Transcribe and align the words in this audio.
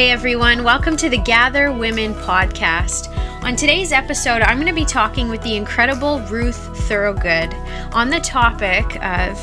Hey 0.00 0.12
everyone, 0.12 0.64
welcome 0.64 0.96
to 0.96 1.10
the 1.10 1.18
Gather 1.18 1.70
Women 1.70 2.14
podcast. 2.14 3.14
On 3.44 3.54
today's 3.54 3.92
episode, 3.92 4.40
I'm 4.40 4.56
going 4.56 4.66
to 4.66 4.72
be 4.72 4.86
talking 4.86 5.28
with 5.28 5.42
the 5.42 5.54
incredible 5.54 6.20
Ruth 6.20 6.56
Thorogood 6.88 7.52
on 7.92 8.08
the 8.08 8.18
topic 8.20 8.96
of 9.04 9.38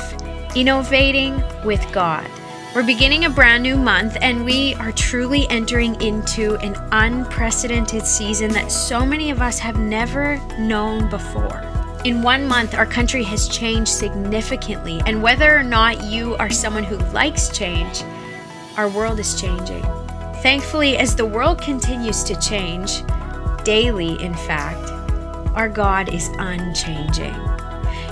innovating 0.56 1.40
with 1.64 1.80
God. 1.92 2.28
We're 2.74 2.82
beginning 2.82 3.24
a 3.24 3.30
brand 3.30 3.62
new 3.62 3.76
month 3.76 4.16
and 4.20 4.44
we 4.44 4.74
are 4.74 4.90
truly 4.90 5.48
entering 5.48 5.94
into 6.02 6.56
an 6.56 6.74
unprecedented 6.90 8.04
season 8.04 8.50
that 8.54 8.72
so 8.72 9.06
many 9.06 9.30
of 9.30 9.40
us 9.40 9.60
have 9.60 9.78
never 9.78 10.38
known 10.58 11.08
before. 11.08 11.62
In 12.04 12.20
one 12.20 12.48
month, 12.48 12.74
our 12.74 12.84
country 12.84 13.22
has 13.22 13.46
changed 13.46 13.92
significantly, 13.92 15.00
and 15.06 15.22
whether 15.22 15.56
or 15.56 15.62
not 15.62 16.02
you 16.02 16.34
are 16.38 16.50
someone 16.50 16.82
who 16.82 16.96
likes 17.12 17.48
change, 17.48 18.02
our 18.76 18.88
world 18.88 19.20
is 19.20 19.40
changing. 19.40 19.84
Thankfully, 20.42 20.96
as 20.96 21.16
the 21.16 21.26
world 21.26 21.60
continues 21.60 22.22
to 22.24 22.38
change, 22.40 23.02
daily 23.64 24.22
in 24.22 24.34
fact, 24.34 24.90
our 25.56 25.68
God 25.68 26.14
is 26.14 26.28
unchanging. 26.38 27.34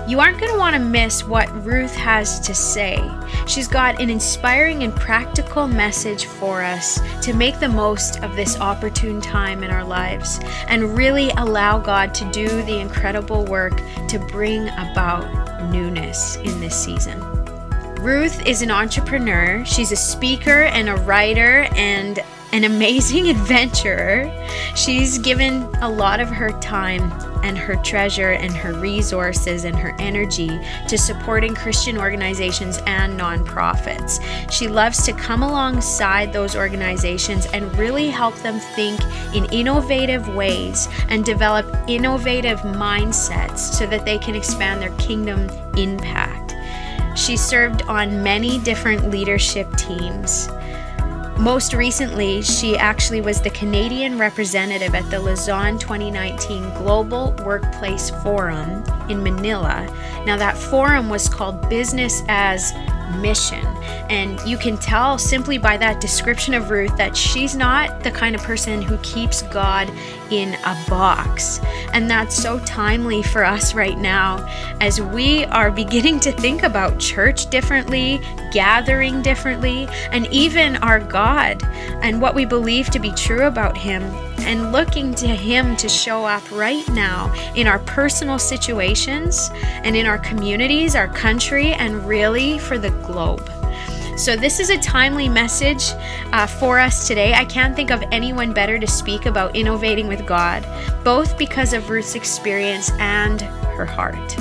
You 0.09 0.21
aren't 0.21 0.39
going 0.39 0.53
to 0.53 0.59
want 0.59 0.75
to 0.75 0.81
miss 0.81 1.25
what 1.25 1.49
Ruth 1.65 1.95
has 1.95 2.39
to 2.41 2.55
say. 2.55 2.99
She's 3.47 3.69
got 3.69 4.01
an 4.01 4.11
inspiring 4.11 4.83
and 4.83 4.95
practical 4.95 5.69
message 5.69 6.27
for 6.27 6.63
us 6.63 7.01
to 7.23 7.33
make 7.33 7.59
the 7.61 7.69
most 7.69 8.23
of 8.23 8.35
this 8.37 8.59
opportune 8.61 9.21
time 9.21 9.63
in 9.63 9.71
our 9.71 9.85
lives 9.85 10.41
and 10.69 10.97
really 10.97 11.31
allow 11.31 11.79
God 11.79 12.15
to 12.15 12.31
do 12.33 12.49
the 12.49 12.79
incredible 12.79 13.45
work 13.45 13.81
to 14.09 14.19
bring 14.31 14.69
about 14.69 15.71
newness 15.71 16.37
in 16.37 16.61
this 16.61 16.77
season. 16.77 17.36
Ruth 18.07 18.47
is 18.47 18.63
an 18.63 18.71
entrepreneur. 18.71 19.65
She's 19.65 19.91
a 19.91 19.97
speaker 19.97 20.63
and 20.63 20.89
a 20.89 20.95
writer 20.95 21.67
and 21.75 22.21
an 22.53 22.63
amazing 22.63 23.29
adventurer. 23.37 24.31
She's 24.77 25.19
given 25.19 25.63
a 25.83 25.91
lot 25.91 26.21
of 26.21 26.29
her 26.29 26.53
time 26.61 27.11
and 27.43 27.59
her 27.59 27.75
treasure 27.83 28.31
and 28.31 28.53
her 28.53 28.75
resources 28.75 29.65
and 29.65 29.77
her 29.77 29.93
energy 29.99 30.57
to 30.87 30.97
supporting 30.97 31.53
Christian 31.57 31.99
organizations 31.99 32.81
and 32.87 33.19
nonprofits. 33.19 34.23
She 34.53 34.69
loves 34.69 35.03
to 35.03 35.13
come 35.13 35.43
alongside 35.43 36.33
those 36.33 36.55
organizations 36.55 37.47
and 37.47 37.77
really 37.77 38.09
help 38.09 38.37
them 38.37 38.61
think 38.77 39.01
in 39.35 39.47
innovative 39.47 40.33
ways 40.33 40.87
and 41.09 41.25
develop 41.25 41.67
innovative 41.89 42.61
mindsets 42.61 43.59
so 43.59 43.85
that 43.89 44.05
they 44.05 44.19
can 44.19 44.37
expand 44.37 44.81
their 44.81 44.97
kingdom 44.97 45.51
impact. 45.77 46.36
She 47.17 47.37
served 47.37 47.83
on 47.83 48.23
many 48.23 48.59
different 48.59 49.11
leadership 49.11 49.75
teams. 49.77 50.49
Most 51.39 51.75
recently, 51.75 52.41
she 52.43 52.79
actually 52.79 53.21
was 53.21 53.43
the 53.43 53.51
Canadian 53.51 54.19
representative 54.19 54.95
at 54.95 55.11
the 55.11 55.19
Lausanne 55.19 55.79
2019 55.79 56.63
Global 56.75 57.33
Workplace 57.45 58.11
Forum 58.23 58.83
in 59.11 59.23
Manila. 59.23 59.87
Now, 60.25 60.37
that 60.39 60.57
forum 60.57 61.11
was 61.11 61.29
called 61.29 61.69
Business 61.69 62.23
as 62.29 62.73
mission. 63.21 63.67
And 64.09 64.41
you 64.43 64.57
can 64.57 64.77
tell 64.77 65.19
simply 65.19 65.59
by 65.59 65.77
that 65.79 66.01
description 66.01 66.55
of 66.55 66.71
Ruth 66.71 66.97
that 66.97 67.17
she's 67.17 67.55
not 67.55 68.03
the 68.03 68.11
kind 68.11 68.35
of 68.35 68.43
person 68.43 68.83
who 68.83 68.97
keeps 68.99 69.43
God 69.43 69.91
in 70.31 70.55
a 70.65 70.85
box. 70.89 71.61
And 71.93 72.11
that's 72.11 72.35
so 72.35 72.59
timely 72.61 73.23
for 73.23 73.45
us 73.45 73.75
right 73.75 73.99
now 73.99 74.47
as 74.81 75.01
we 75.01 75.45
are 75.47 75.71
beginning 75.71 76.21
to 76.21 76.33
think 76.33 76.63
about 76.63 76.99
church 76.99 77.49
differently, 77.51 78.21
gathering 78.53 79.23
differently, 79.23 79.87
and 80.11 80.27
even 80.29 80.77
our 80.77 81.01
God 81.01 81.63
and 82.03 82.21
what 82.21 82.35
we 82.35 82.45
believe 82.45 82.91
to 82.91 82.99
be 82.99 83.13
true 83.13 83.47
about 83.47 83.77
Him 83.77 84.03
and 84.41 84.73
looking 84.73 85.15
to 85.17 85.27
Him 85.27 85.77
to 85.77 85.89
show 85.89 86.25
up 86.25 86.43
right 86.53 86.87
now 86.89 87.33
in 87.55 87.67
our 87.67 87.79
personal 87.81 88.39
situations 88.39 89.51
and 89.53 89.97
in 89.97 90.07
our 90.07 90.19
communities, 90.19 90.95
our 90.95 91.09
country, 91.09 91.73
and 91.73 92.07
really 92.07 92.59
for 92.59 92.79
the 92.79 92.91
globe. 92.91 93.51
So, 94.17 94.35
this 94.35 94.61
is 94.61 94.71
a 94.71 94.79
timely 94.79 95.29
message 95.29 95.91
uh, 96.33 96.47
for 96.47 96.79
us 96.79 97.07
today. 97.07 97.35
I 97.35 97.45
can't 97.45 97.77
think 97.77 97.91
of 97.91 98.03
anyone 98.11 98.55
better 98.55 98.79
to 98.79 98.87
speak 98.87 99.27
about 99.27 99.55
innovating 99.55 100.09
with 100.09 100.25
God, 100.25 100.67
both 101.05 101.37
because 101.37 101.75
of 101.75 101.91
Ruth's 101.91 102.15
experience 102.15 102.91
and 102.99 103.43
her 103.43 103.85
heart. 103.85 104.33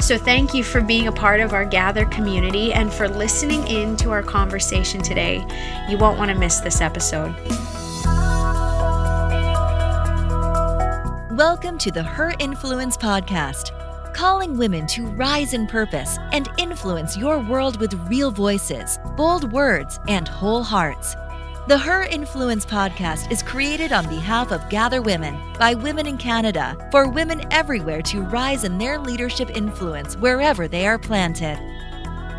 So, 0.00 0.16
thank 0.16 0.54
you 0.54 0.64
for 0.64 0.80
being 0.80 1.08
a 1.08 1.12
part 1.12 1.40
of 1.40 1.52
our 1.52 1.66
Gather 1.66 2.06
community 2.06 2.72
and 2.72 2.90
for 2.90 3.06
listening 3.06 3.68
in 3.68 3.98
to 3.98 4.12
our 4.12 4.22
conversation 4.22 5.02
today. 5.02 5.44
You 5.90 5.98
won't 5.98 6.18
want 6.18 6.30
to 6.30 6.38
miss 6.38 6.60
this 6.60 6.80
episode. 6.80 7.34
Welcome 11.36 11.76
to 11.78 11.90
the 11.90 12.02
Her 12.02 12.32
Influence 12.38 12.96
Podcast, 12.96 13.72
calling 14.18 14.56
women 14.56 14.84
to 14.84 15.06
rise 15.06 15.54
in 15.54 15.64
purpose 15.64 16.18
and 16.32 16.50
influence 16.58 17.16
your 17.16 17.38
world 17.38 17.78
with 17.78 17.94
real 18.08 18.32
voices, 18.32 18.98
bold 19.16 19.52
words, 19.52 20.00
and 20.08 20.26
whole 20.26 20.64
hearts. 20.64 21.14
The 21.68 21.78
Her 21.78 22.02
Influence 22.02 22.66
Podcast 22.66 23.30
is 23.30 23.44
created 23.44 23.92
on 23.92 24.08
behalf 24.08 24.50
of 24.50 24.68
Gather 24.70 25.00
Women 25.00 25.38
by 25.56 25.74
Women 25.74 26.08
in 26.08 26.18
Canada 26.18 26.76
for 26.90 27.08
women 27.08 27.42
everywhere 27.52 28.02
to 28.10 28.22
rise 28.22 28.64
in 28.64 28.76
their 28.76 28.98
leadership 28.98 29.56
influence 29.56 30.16
wherever 30.16 30.66
they 30.66 30.88
are 30.88 30.98
planted. 30.98 31.56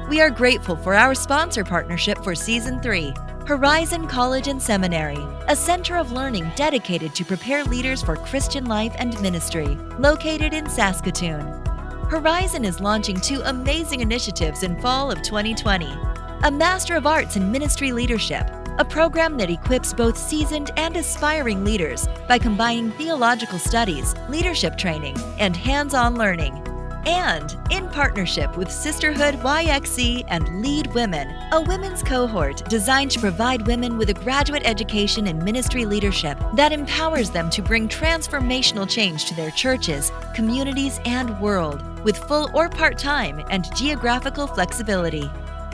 We 0.10 0.20
are 0.20 0.30
grateful 0.30 0.76
for 0.76 0.96
our 0.96 1.16
sponsor 1.16 1.64
partnership 1.64 2.22
for 2.26 2.36
Season 2.36 2.82
3 2.82 3.14
Horizon 3.48 4.06
College 4.06 4.50
and 4.50 4.62
Seminary, 4.62 5.26
a 5.48 5.56
center 5.56 5.96
of 5.96 6.12
learning 6.12 6.52
dedicated 6.58 7.16
to 7.16 7.24
prepare 7.24 7.64
leaders 7.64 8.04
for 8.04 8.18
Christian 8.18 8.66
life 8.66 8.94
and 9.00 9.20
ministry, 9.22 9.78
located 9.98 10.54
in 10.54 10.70
Saskatoon. 10.70 11.69
Horizon 12.10 12.66
is 12.66 12.80
launching 12.80 13.20
two 13.20 13.40
amazing 13.46 14.02
initiatives 14.02 14.64
in 14.64 14.76
fall 14.82 15.12
of 15.12 15.22
2020 15.22 15.96
a 16.44 16.50
Master 16.50 16.96
of 16.96 17.06
Arts 17.06 17.36
in 17.36 17.52
Ministry 17.52 17.92
Leadership, 17.92 18.50
a 18.80 18.86
program 18.86 19.38
that 19.38 19.52
equips 19.52 19.94
both 19.94 20.18
seasoned 20.18 20.72
and 20.78 20.98
aspiring 20.98 21.64
leaders 21.64 22.08
by 22.28 22.40
combining 22.40 22.90
theological 22.92 23.60
studies, 23.60 24.16
leadership 24.28 24.76
training, 24.76 25.18
and 25.38 25.56
hands 25.56 25.94
on 25.94 26.16
learning. 26.16 26.66
And 27.06 27.56
in 27.70 27.90
partnership 27.90 28.58
with 28.58 28.72
Sisterhood 28.72 29.36
YXE 29.36 30.24
and 30.30 30.62
Lead 30.62 30.94
Women, 30.96 31.30
a 31.52 31.62
women's 31.62 32.02
cohort 32.02 32.68
designed 32.70 33.12
to 33.12 33.20
provide 33.20 33.68
women 33.68 33.98
with 33.98 34.10
a 34.10 34.14
graduate 34.16 34.64
education 34.66 35.28
in 35.28 35.44
ministry 35.44 35.86
leadership 35.86 36.40
that 36.56 36.72
empowers 36.72 37.30
them 37.30 37.50
to 37.52 37.62
bring 37.62 37.88
transformational 37.88 38.90
change 38.90 39.26
to 39.26 39.36
their 39.36 39.52
churches, 39.52 40.12
communities, 40.34 41.00
and 41.06 41.40
world 41.40 41.84
with 42.04 42.18
full 42.18 42.50
or 42.54 42.70
part 42.70 42.98
time 42.98 43.44
and 43.50 43.74
geographical 43.76 44.48
flexibility. 44.48 45.30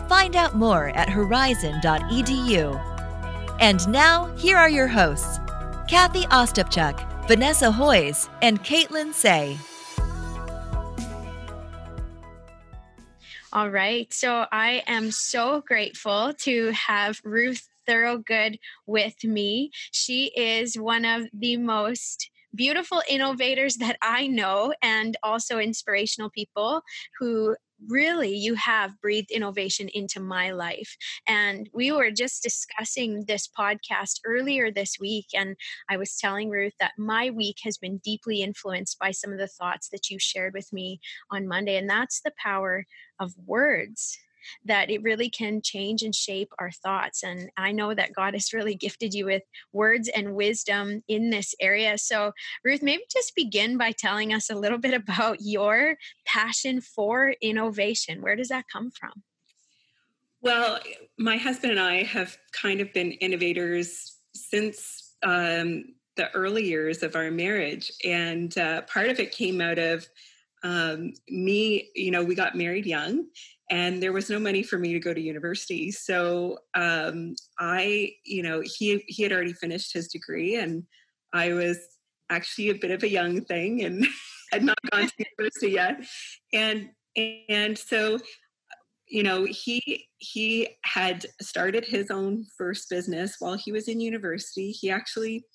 Find 0.08 0.36
out 0.36 0.56
more 0.56 0.90
at 0.90 1.10
horizon.edu. 1.10 2.92
And 3.60 3.88
now, 3.88 4.26
here 4.36 4.58
are 4.58 4.70
your 4.70 4.88
hosts 4.88 5.40
Cathie 5.88 6.26
Ostapchuk, 6.26 7.28
Vanessa 7.28 7.72
Hoyes, 7.72 8.30
and 8.42 8.64
Kaitlyn 8.64 9.14
Cey. 9.14 9.58
All 13.56 13.70
right. 13.70 14.14
So 14.14 14.46
I 14.52 14.84
am 14.86 15.12
so 15.12 15.62
grateful 15.62 16.34
to 16.40 16.72
have 16.72 17.22
Ruth 17.24 17.70
Thorogood 17.88 18.60
with 18.86 19.24
me. 19.24 19.72
She 19.92 20.26
is 20.36 20.78
one 20.78 21.06
of 21.06 21.28
the 21.32 21.56
most 21.56 22.30
beautiful 22.56 23.02
innovators 23.10 23.76
that 23.78 23.98
I 24.02 24.28
know 24.28 24.74
and 24.82 25.18
also 25.24 25.60
inspirational 25.60 26.30
people 26.30 26.82
who 27.20 27.56
really 27.90 28.34
you 28.34 28.56
have 28.56 29.00
breathed 29.02 29.32
innovation 29.32 29.90
into 29.94 30.20
my 30.20 30.52
life. 30.52 30.96
And 31.28 31.70
we 31.74 31.92
were 31.92 32.12
just 32.12 32.42
discussing 32.42 33.26
this 33.28 33.48
podcast 33.48 34.20
earlier 34.26 34.72
this 34.72 34.98
week 35.00 35.26
and 35.34 35.56
i 35.90 35.98
was 35.98 36.18
telling 36.18 36.50
ruth 36.50 36.74
that 36.80 36.92
my 36.98 37.30
week 37.30 37.58
has 37.64 37.78
been 37.78 38.00
deeply 38.04 38.42
influenced 38.42 38.98
by 39.00 39.12
some 39.12 39.32
of 39.32 39.40
the 39.40 39.48
thoughts 39.48 39.90
that 39.90 40.10
you 40.10 40.18
shared 40.20 40.54
with 40.54 40.72
me 40.72 41.00
on 41.32 41.48
monday 41.48 41.78
and 41.78 41.90
that's 41.90 42.22
the 42.22 42.32
power 42.42 42.86
of 43.20 43.34
words 43.46 44.18
that 44.66 44.90
it 44.90 45.04
really 45.04 45.30
can 45.30 45.62
change 45.62 46.02
and 46.02 46.14
shape 46.14 46.52
our 46.60 46.72
thoughts. 46.72 47.24
And 47.24 47.50
I 47.58 47.72
know 47.72 47.94
that 47.94 48.14
God 48.14 48.34
has 48.34 48.54
really 48.54 48.76
gifted 48.76 49.14
you 49.14 49.26
with 49.26 49.44
words 49.74 50.10
and 50.10 50.36
wisdom 50.36 51.04
in 51.08 51.30
this 51.30 51.54
area. 51.60 51.98
So, 51.98 52.32
Ruth, 52.64 52.82
maybe 52.82 53.04
just 53.12 53.36
begin 53.36 53.78
by 53.78 53.92
telling 53.92 54.34
us 54.34 54.50
a 54.50 54.56
little 54.56 54.78
bit 54.78 54.94
about 54.94 55.38
your 55.42 55.96
passion 56.26 56.82
for 56.82 57.36
innovation. 57.42 58.22
Where 58.22 58.36
does 58.36 58.50
that 58.50 58.66
come 58.72 58.92
from? 58.92 59.24
Well, 60.42 60.80
my 61.18 61.38
husband 61.38 61.72
and 61.72 61.80
I 61.80 62.04
have 62.04 62.38
kind 62.52 62.80
of 62.80 62.94
been 62.94 63.14
innovators 63.14 64.18
since 64.36 65.16
um, 65.24 65.96
the 66.16 66.32
early 66.34 66.64
years 66.64 67.04
of 67.04 67.16
our 67.16 67.32
marriage. 67.32 67.92
And 68.04 68.56
uh, 68.58 68.82
part 68.84 69.10
of 69.10 69.20
it 69.20 69.32
came 69.32 69.62
out 69.62 69.80
of 69.80 70.08
um, 70.64 71.14
me, 71.30 71.90
you 71.96 72.12
know, 72.12 72.24
we 72.24 72.36
got 72.36 72.56
married 72.56 72.86
young 72.86 73.26
and 73.72 74.02
there 74.02 74.14
was 74.14 74.30
no 74.30 74.40
money 74.40 74.62
for 74.62 74.78
me 74.78 74.94
to 74.94 75.00
go 75.00 75.14
to 75.14 75.22
university. 75.22 75.92
So 75.92 76.60
um, 76.76 77.36
I, 77.60 78.14
you 78.24 78.44
know, 78.44 78.62
he 78.62 79.04
he 79.08 79.24
had 79.24 79.32
already 79.32 79.54
finished 79.54 79.94
his 79.94 80.08
degree, 80.08 80.56
and 80.56 80.84
I 81.34 81.54
was 81.54 81.80
actually 82.30 82.70
a 82.70 82.76
bit 82.76 82.92
of 82.92 83.04
a 83.04 83.10
young 83.10 83.42
thing 83.42 83.84
and 83.84 84.06
had 84.52 84.64
not 84.64 84.78
gone 84.92 85.08
to 85.08 85.26
university 85.38 85.72
yet, 85.72 86.06
and 86.54 86.90
and 87.50 87.78
so 87.78 88.20
you 89.08 89.24
know 89.24 89.46
he 89.46 90.08
he 90.18 90.68
had 90.84 91.26
started 91.42 91.86
his 91.86 92.12
own 92.12 92.46
first 92.58 92.90
business 92.90 93.36
while 93.40 93.54
he 93.54 93.72
was 93.72 93.88
in 93.88 94.00
university 94.00 94.72
he 94.72 94.90
actually 94.90 95.46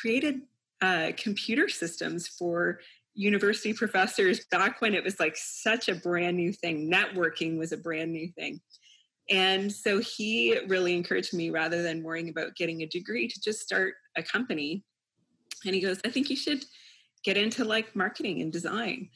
created 0.00 0.40
uh, 0.80 1.10
computer 1.16 1.68
systems 1.68 2.28
for 2.28 2.78
university 3.14 3.72
professors 3.72 4.44
back 4.50 4.80
when 4.80 4.94
it 4.94 5.04
was 5.04 5.20
like 5.20 5.36
such 5.36 5.88
a 5.88 5.94
brand 5.94 6.36
new 6.36 6.52
thing. 6.52 6.90
Networking 6.90 7.58
was 7.58 7.72
a 7.72 7.76
brand 7.76 8.12
new 8.12 8.28
thing. 8.32 8.60
And 9.30 9.72
so 9.72 10.00
he 10.00 10.58
really 10.68 10.94
encouraged 10.94 11.32
me 11.32 11.50
rather 11.50 11.82
than 11.82 12.02
worrying 12.02 12.28
about 12.28 12.56
getting 12.56 12.82
a 12.82 12.86
degree 12.86 13.26
to 13.28 13.40
just 13.40 13.60
start 13.60 13.94
a 14.16 14.22
company. 14.22 14.84
And 15.64 15.74
he 15.74 15.80
goes, 15.80 16.00
I 16.04 16.10
think 16.10 16.28
you 16.28 16.36
should 16.36 16.64
get 17.24 17.36
into 17.36 17.64
like 17.64 17.96
marketing 17.96 18.42
and 18.42 18.52
design. 18.52 19.08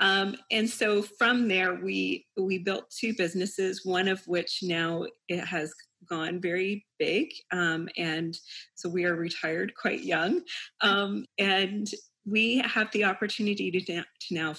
Um, 0.00 0.36
and 0.50 0.68
so 0.68 1.02
from 1.02 1.48
there, 1.48 1.76
we 1.76 2.26
we 2.36 2.58
built 2.58 2.90
two 2.90 3.14
businesses, 3.14 3.84
one 3.84 4.08
of 4.08 4.26
which 4.26 4.58
now 4.62 5.06
it 5.28 5.44
has 5.44 5.72
gone 6.08 6.40
very 6.40 6.84
big, 6.98 7.28
um, 7.52 7.88
and 7.96 8.36
so 8.74 8.88
we 8.88 9.04
are 9.04 9.14
retired 9.14 9.72
quite 9.80 10.02
young, 10.02 10.42
um, 10.80 11.24
and 11.38 11.86
we 12.26 12.58
have 12.58 12.90
the 12.92 13.04
opportunity 13.04 13.70
to, 13.70 13.80
to 13.80 14.04
now 14.30 14.54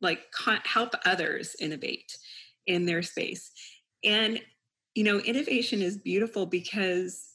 like 0.00 0.20
help 0.64 0.94
others 1.04 1.56
innovate 1.60 2.16
in 2.66 2.84
their 2.84 3.02
space. 3.02 3.50
And 4.04 4.40
you 4.96 5.04
know 5.04 5.18
innovation 5.18 5.82
is 5.82 5.98
beautiful 5.98 6.46
because 6.46 7.34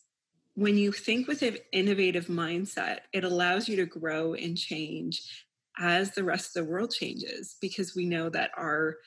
when 0.56 0.78
you 0.78 0.92
think 0.92 1.28
with 1.28 1.44
an 1.44 1.58
innovative 1.72 2.26
mindset 2.26 3.02
it 3.14 3.24
allows 3.24 3.70
you 3.70 3.78
to 3.78 3.86
grow 3.86 4.34
and 4.34 4.58
change 4.58 5.46
as 5.80 6.12
the 6.12 6.24
rest 6.24 6.58
of 6.58 6.66
the 6.66 6.70
world 6.70 6.92
changes 6.92 7.56
because 7.62 7.96
we 7.96 8.06
know 8.06 8.30
that 8.30 8.52
our 8.58 8.98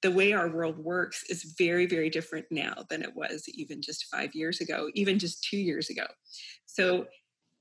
the 0.00 0.10
way 0.10 0.32
our 0.32 0.48
world 0.48 0.78
works 0.78 1.24
is 1.28 1.54
very 1.58 1.86
very 1.86 2.08
different 2.08 2.46
now 2.50 2.74
than 2.88 3.02
it 3.02 3.14
was 3.14 3.44
even 3.54 3.82
just 3.82 4.06
5 4.06 4.34
years 4.34 4.60
ago 4.60 4.88
even 4.94 5.18
just 5.18 5.44
2 5.44 5.58
years 5.58 5.90
ago. 5.90 6.06
So 6.64 7.06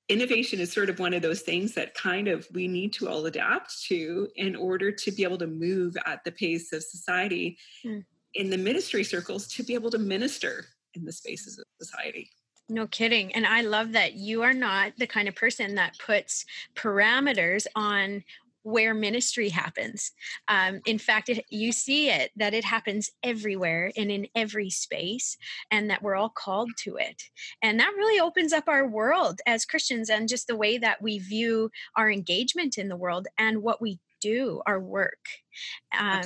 innovation 0.10 0.60
is 0.60 0.72
sort 0.72 0.90
of 0.90 1.00
one 1.00 1.14
of 1.14 1.22
those 1.22 1.42
things 1.42 1.74
that 1.74 1.94
kind 1.94 2.28
of 2.28 2.48
we 2.54 2.68
need 2.68 2.94
to 2.94 3.10
all 3.10 3.26
adapt 3.26 3.84
to 3.84 4.28
in 4.36 4.56
order 4.56 4.92
to 4.92 5.12
be 5.12 5.24
able 5.24 5.38
to 5.38 5.48
move 5.48 5.98
at 6.06 6.24
the 6.24 6.32
pace 6.32 6.72
of 6.72 6.84
society 6.84 7.58
mm. 7.86 8.04
in 8.34 8.50
the 8.50 8.58
ministry 8.58 9.04
circles 9.04 9.48
to 9.48 9.64
be 9.64 9.74
able 9.74 9.92
to 9.92 9.98
minister 9.98 10.66
in 10.94 11.04
the 11.04 11.12
spaces 11.12 11.60
of 11.60 11.66
society 11.80 12.30
no 12.70 12.88
kidding. 12.88 13.34
And 13.34 13.46
I 13.46 13.62
love 13.62 13.94
that 13.94 14.16
you 14.16 14.44
are 14.44 14.54
not 14.54 14.92
the 14.98 15.08
kind 15.08 15.28
of 15.28 15.36
person 15.36 15.76
that 15.76 15.98
puts 16.00 16.46
parameters 16.76 17.66
on 17.76 18.24
where 18.68 18.94
ministry 18.94 19.48
happens. 19.48 20.12
Um, 20.50 20.82
in 20.86 20.98
fact, 20.98 21.30
it, 21.30 21.46
you 21.50 21.72
see 21.72 22.10
it 22.10 22.32
that 22.36 22.54
it 22.54 22.66
happens 22.66 23.10
everywhere 23.24 23.94
and 23.96 24.12
in 24.12 24.28
every 24.36 24.70
space, 24.70 25.38
and 25.72 25.90
that 25.90 26.04
we're 26.04 26.16
all 26.16 26.34
called 26.36 26.72
to 26.80 26.98
it. 26.98 27.24
And 27.62 27.80
that 27.80 27.94
really 27.96 28.20
opens 28.20 28.52
up 28.52 28.68
our 28.68 28.86
world 28.86 29.40
as 29.48 29.64
Christians 29.64 30.10
and 30.10 30.28
just 30.28 30.48
the 30.48 30.58
way 30.58 30.78
that 30.80 31.02
we 31.02 31.20
view 31.20 31.72
our 31.96 32.12
engagement 32.12 32.78
in 32.78 32.90
the 32.90 32.98
world 32.98 33.28
and 33.38 33.64
what 33.64 33.82
we 33.82 34.00
do, 34.20 34.62
our 34.66 34.82
work. 34.82 35.24
Um, 35.98 36.24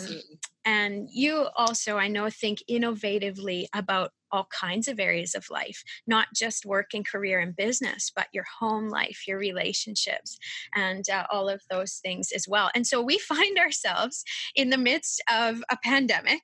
and 0.66 1.10
you 1.12 1.48
also, 1.56 1.98
I 1.98 2.08
know, 2.08 2.30
think 2.30 2.60
innovatively 2.70 3.66
about 3.74 4.12
all 4.32 4.48
kinds 4.52 4.88
of 4.88 5.00
areas 5.00 5.36
of 5.36 5.50
life, 5.50 5.84
not 6.08 6.28
just 6.36 6.66
work 6.66 6.92
and 6.94 7.08
career 7.08 7.40
and 7.40 7.56
business, 7.56 8.12
but 8.16 8.28
your 8.34 8.46
home 8.60 8.90
life, 8.90 9.24
your 9.28 9.38
relationships, 9.38 10.38
and 10.76 11.04
uh, 11.10 11.26
all 11.32 11.50
of 11.50 11.62
those 11.70 12.00
things 12.04 12.32
as 12.34 12.46
well. 12.48 12.70
And 12.74 12.86
so 12.88 13.02
we 13.02 13.18
find 13.20 13.58
ourselves 13.58 14.24
in 14.56 14.70
the 14.70 14.78
midst 14.78 15.22
of 15.32 15.64
a 15.70 15.78
pandemic. 15.84 16.42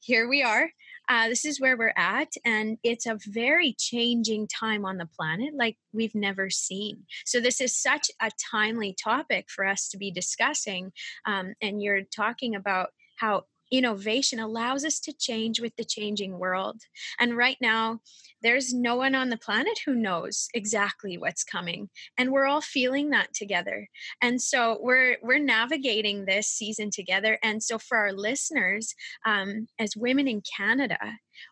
Here 0.00 0.28
we 0.28 0.42
are. 0.42 0.70
Uh, 1.10 1.28
this 1.28 1.46
is 1.46 1.58
where 1.58 1.76
we're 1.76 1.94
at, 1.96 2.28
and 2.44 2.76
it's 2.84 3.06
a 3.06 3.18
very 3.26 3.74
changing 3.78 4.46
time 4.46 4.84
on 4.84 4.98
the 4.98 5.08
planet 5.18 5.54
like 5.58 5.76
we've 5.94 6.14
never 6.14 6.50
seen. 6.50 7.04
So, 7.24 7.40
this 7.40 7.62
is 7.62 7.74
such 7.74 8.10
a 8.20 8.30
timely 8.52 8.94
topic 9.02 9.46
for 9.48 9.64
us 9.64 9.88
to 9.88 9.96
be 9.96 10.10
discussing. 10.10 10.92
Um, 11.24 11.54
and 11.62 11.82
you're 11.82 12.02
talking 12.14 12.54
about 12.54 12.90
how 13.16 13.44
innovation 13.70 14.38
allows 14.38 14.84
us 14.84 15.00
to 15.00 15.12
change 15.12 15.60
with 15.60 15.74
the 15.76 15.84
changing 15.84 16.38
world. 16.38 16.80
And 17.18 17.36
right 17.36 17.56
now, 17.60 18.00
there's 18.42 18.72
no 18.72 18.96
one 18.96 19.14
on 19.14 19.30
the 19.30 19.36
planet 19.36 19.80
who 19.84 19.94
knows 19.94 20.48
exactly 20.54 21.18
what's 21.18 21.42
coming 21.42 21.88
and 22.16 22.30
we're 22.30 22.46
all 22.46 22.60
feeling 22.60 23.10
that 23.10 23.34
together. 23.34 23.88
And 24.22 24.40
so 24.40 24.78
we're 24.80 25.16
we're 25.22 25.40
navigating 25.40 26.24
this 26.24 26.46
season 26.46 26.90
together. 26.90 27.38
And 27.42 27.62
so 27.62 27.78
for 27.78 27.98
our 27.98 28.12
listeners 28.12 28.94
um, 29.26 29.66
as 29.78 29.96
women 29.96 30.28
in 30.28 30.42
canada 30.56 30.98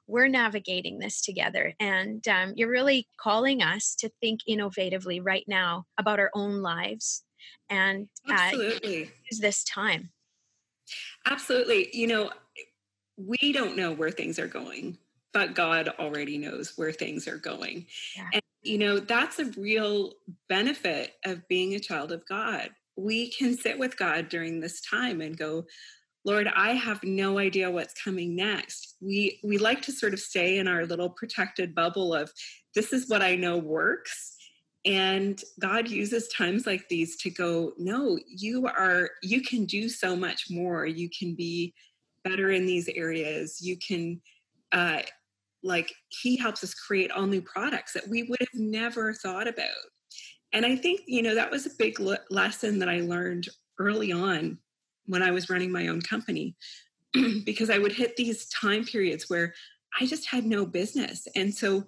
we're 0.06 0.28
navigating 0.28 0.98
this 0.98 1.20
together. 1.20 1.72
And 1.80 2.26
um, 2.28 2.52
you're 2.56 2.70
really 2.70 3.08
calling 3.20 3.62
us 3.62 3.94
to 4.00 4.10
think 4.20 4.40
innovatively 4.48 5.20
right 5.22 5.44
now 5.46 5.84
about 5.98 6.18
our 6.18 6.30
own 6.34 6.60
lives. 6.60 7.22
And 7.70 8.08
uh, 8.28 8.32
Absolutely. 8.32 9.10
use 9.30 9.40
this 9.40 9.64
time 9.64 10.10
Absolutely. 11.26 11.88
You 11.92 12.06
know, 12.06 12.30
we 13.16 13.52
don't 13.52 13.76
know 13.76 13.92
where 13.92 14.10
things 14.10 14.38
are 14.38 14.46
going, 14.46 14.98
but 15.32 15.54
God 15.54 15.88
already 15.98 16.38
knows 16.38 16.72
where 16.76 16.92
things 16.92 17.26
are 17.26 17.38
going. 17.38 17.86
Yeah. 18.16 18.28
And, 18.34 18.42
you 18.62 18.78
know, 18.78 18.98
that's 18.98 19.38
a 19.38 19.50
real 19.56 20.14
benefit 20.48 21.14
of 21.24 21.46
being 21.48 21.74
a 21.74 21.80
child 21.80 22.12
of 22.12 22.26
God. 22.26 22.70
We 22.96 23.30
can 23.30 23.56
sit 23.56 23.78
with 23.78 23.96
God 23.96 24.28
during 24.28 24.60
this 24.60 24.80
time 24.80 25.20
and 25.20 25.36
go, 25.36 25.66
Lord, 26.24 26.48
I 26.56 26.72
have 26.72 27.04
no 27.04 27.38
idea 27.38 27.70
what's 27.70 27.94
coming 28.02 28.34
next. 28.34 28.96
We 29.00 29.38
we 29.44 29.58
like 29.58 29.80
to 29.82 29.92
sort 29.92 30.12
of 30.12 30.18
stay 30.18 30.58
in 30.58 30.66
our 30.66 30.84
little 30.84 31.08
protected 31.08 31.72
bubble 31.74 32.12
of 32.12 32.32
this 32.74 32.92
is 32.92 33.08
what 33.08 33.22
I 33.22 33.36
know 33.36 33.58
works 33.58 34.35
and 34.86 35.42
god 35.60 35.88
uses 35.88 36.28
times 36.28 36.64
like 36.64 36.88
these 36.88 37.16
to 37.16 37.28
go 37.28 37.72
no 37.76 38.16
you 38.28 38.66
are 38.66 39.10
you 39.22 39.42
can 39.42 39.64
do 39.64 39.88
so 39.88 40.16
much 40.16 40.50
more. 40.50 40.86
You 40.86 41.10
can 41.10 41.34
be 41.34 41.74
better 42.24 42.52
in 42.52 42.64
these 42.64 42.88
areas. 42.88 43.60
You 43.60 43.76
can 43.76 44.20
uh 44.72 45.02
like 45.62 45.92
he 46.08 46.36
helps 46.36 46.62
us 46.62 46.74
create 46.74 47.10
all 47.10 47.26
new 47.26 47.42
products 47.42 47.92
that 47.92 48.08
we 48.08 48.22
would 48.24 48.40
have 48.40 48.54
never 48.54 49.12
thought 49.12 49.48
about. 49.48 49.68
And 50.52 50.64
i 50.64 50.76
think 50.76 51.00
you 51.06 51.22
know 51.22 51.34
that 51.34 51.50
was 51.50 51.66
a 51.66 51.76
big 51.78 51.98
le- 52.00 52.18
lesson 52.30 52.78
that 52.78 52.88
i 52.88 53.00
learned 53.00 53.48
early 53.78 54.12
on 54.12 54.58
when 55.06 55.22
i 55.22 55.30
was 55.30 55.50
running 55.50 55.70
my 55.70 55.88
own 55.88 56.00
company 56.00 56.56
because 57.44 57.68
i 57.68 57.78
would 57.78 57.92
hit 57.92 58.16
these 58.16 58.48
time 58.48 58.84
periods 58.84 59.28
where 59.28 59.52
i 60.00 60.06
just 60.06 60.28
had 60.28 60.44
no 60.44 60.64
business. 60.64 61.26
And 61.36 61.54
so 61.54 61.84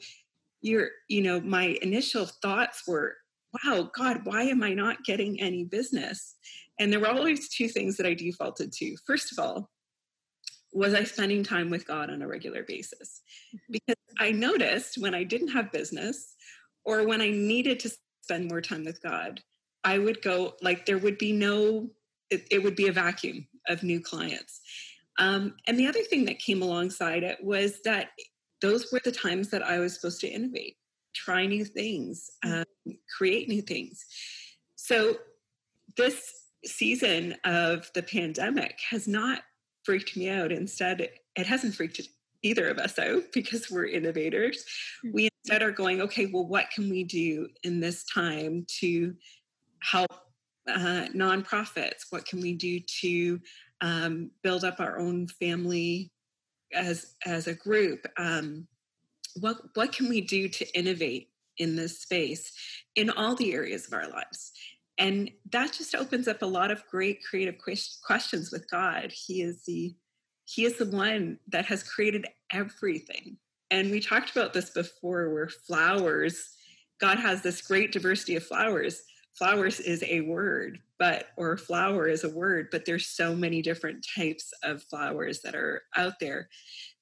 your 0.61 0.89
you 1.09 1.23
know 1.23 1.41
my 1.41 1.79
initial 1.83 2.27
thoughts 2.27 2.83
were 2.87 3.17
wow 3.53 3.91
god 3.97 4.21
why 4.25 4.43
am 4.43 4.63
i 4.63 4.75
not 4.75 5.05
getting 5.05 5.41
any 5.41 5.65
business? 5.65 6.37
And 6.81 6.93
there 6.93 7.01
were 7.01 7.09
always 7.09 7.49
two 7.49 7.69
things 7.69 7.97
that 7.97 8.07
i 8.07 8.15
defaulted 8.15 8.73
to. 8.75 8.97
First 9.07 9.33
of 9.33 9.39
all 9.39 9.71
was 10.73 10.93
i 10.93 11.03
spending 11.03 11.43
time 11.43 11.71
with 11.71 11.87
god 11.87 12.11
on 12.11 12.23
a 12.23 12.29
regular 12.29 12.63
basis? 12.63 13.23
Mm-hmm. 13.55 13.73
because 13.73 13.97
i 14.19 14.31
noticed 14.31 14.99
when 14.99 15.15
i 15.15 15.25
didn't 15.25 15.49
have 15.49 15.73
business 15.73 16.35
or 16.85 17.07
when 17.07 17.23
i 17.23 17.31
needed 17.31 17.81
to 17.81 17.91
spend 18.23 18.49
more 18.49 18.61
time 18.61 18.85
with 18.85 19.03
god 19.03 19.41
i 19.83 19.99
would 19.99 20.21
go 20.21 20.55
like 20.61 20.85
there 20.85 20.99
would 20.99 21.17
be 21.17 21.33
no 21.33 21.89
it, 22.31 22.47
it 22.51 22.63
would 22.63 22.77
be 22.77 22.89
a 22.89 22.93
vacuum 22.93 23.47
of 23.69 23.83
new 23.83 24.01
clients. 24.01 24.61
Um, 25.19 25.55
and 25.67 25.79
the 25.79 25.87
other 25.87 26.03
thing 26.03 26.25
that 26.27 26.39
came 26.39 26.63
alongside 26.63 27.23
it 27.23 27.43
was 27.43 27.81
that 27.85 28.11
those 28.61 28.93
were 28.93 29.01
the 29.05 29.13
times 29.13 29.51
that 29.51 29.63
I 29.63 29.79
was 29.79 29.95
supposed 29.95 30.21
to 30.21 30.29
innovate, 30.29 30.77
try 31.15 31.47
new 31.47 31.65
things, 31.65 32.31
mm. 32.45 32.61
um, 32.61 32.97
create 33.17 33.49
new 33.49 33.63
things. 33.63 34.05
So 34.77 35.17
this 35.97 36.33
season 36.65 37.37
of 37.45 37.91
the 37.95 38.03
pandemic 38.03 38.79
has 38.91 39.07
not 39.07 39.43
freaked 39.85 40.17
me 40.17 40.29
out. 40.29 40.53
Instead, 40.53 41.09
it 41.37 41.47
hasn't 41.47 41.75
freaked 41.75 42.01
either 42.43 42.69
of 42.69 42.79
us 42.79 42.99
out 42.99 43.23
because 43.33 43.71
we're 43.71 43.87
innovators. 43.87 44.65
Mm. 45.05 45.13
We 45.15 45.29
instead 45.45 45.63
are 45.63 45.73
going, 45.73 46.01
okay, 46.03 46.27
well, 46.27 46.47
what 46.47 46.71
can 46.75 46.91
we 46.91 47.05
do 47.05 47.49
in 47.63 47.81
this 47.81 48.05
time 48.05 48.67
to 48.81 49.15
help 49.81 50.13
uh, 50.69 51.07
nonprofits? 51.15 52.07
What 52.11 52.27
can 52.27 52.41
we 52.41 52.55
do 52.55 52.81
to 53.01 53.41
um, 53.81 54.31
build 54.43 54.65
up 54.65 54.81
our 54.81 54.99
own 54.99 55.29
family 55.29 56.11
as 56.75 57.15
as 57.25 57.47
a 57.47 57.55
group 57.55 58.07
um, 58.19 58.67
what 59.41 59.57
what 59.75 59.93
can 59.93 60.09
we 60.09 60.21
do 60.21 60.49
to 60.49 60.79
innovate 60.79 61.29
in 61.59 61.77
this 61.77 62.01
space 62.01 62.53
in 62.97 63.11
all 63.11 63.35
the 63.35 63.53
areas 63.53 63.87
of 63.87 63.93
our 63.93 64.09
lives 64.09 64.53
and 64.99 65.31
that 65.51 65.73
just 65.73 65.95
opens 65.95 66.27
up 66.27 66.43
a 66.43 66.47
lot 66.47 66.71
of 66.71 66.87
great 66.91 67.19
creative 67.29 67.57
questions 68.05 68.53
with 68.53 68.69
god 68.71 69.13
he 69.13 69.43
is 69.43 69.65
the 69.65 69.95
he 70.49 70.65
is 70.65 70.79
the 70.79 70.87
one 70.87 71.39
that 71.49 71.67
has 71.67 71.83
created 71.83 72.27
everything. 72.53 73.37
And 73.71 73.91
we 73.91 74.01
talked 74.01 74.31
about 74.31 74.55
this 74.55 74.71
before 74.71 75.29
where 75.29 75.49
flowers, 75.49 76.55
God 77.01 77.19
has 77.19 77.43
this 77.43 77.61
great 77.61 77.93
diversity 77.93 78.37
of 78.37 78.45
flowers. 78.45 79.03
Flowers 79.39 79.79
is 79.79 80.03
a 80.03 80.23
word, 80.23 80.81
but, 80.99 81.27
or 81.37 81.57
flower 81.57 82.09
is 82.09 82.25
a 82.25 82.29
word, 82.29 82.69
but 82.73 82.85
there's 82.85 83.07
so 83.07 83.37
many 83.37 83.63
different 83.63 84.05
types 84.17 84.53
of 84.65 84.83
flowers 84.83 85.41
that 85.43 85.55
are 85.55 85.83
out 85.97 86.15
there. 86.21 86.49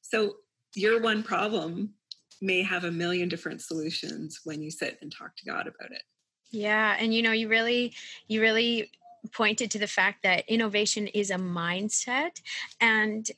So 0.02 0.35
your 0.75 1.00
one 1.00 1.23
problem 1.23 1.95
may 2.43 2.62
have 2.62 2.85
a 2.85 2.90
million 2.90 3.31
different 3.31 3.62
solutions 3.62 4.40
when 4.45 4.62
you 4.62 4.71
sit 4.71 4.99
and 5.00 5.11
talk 5.11 5.35
to 5.37 5.47
God 5.47 5.66
about 5.66 5.93
it. 5.93 6.02
Yeah, 6.50 6.97
and 6.99 7.14
you 7.14 7.23
know, 7.23 7.33
you 7.33 7.49
really 7.49 7.95
you 8.28 8.43
really 8.43 8.90
pointed 9.33 9.71
to 9.71 9.78
the 9.78 9.87
fact 9.87 10.23
that 10.23 10.49
innovation 10.49 11.07
is 11.09 11.31
a 11.31 11.37
mindset 11.37 12.40
and 12.81 13.31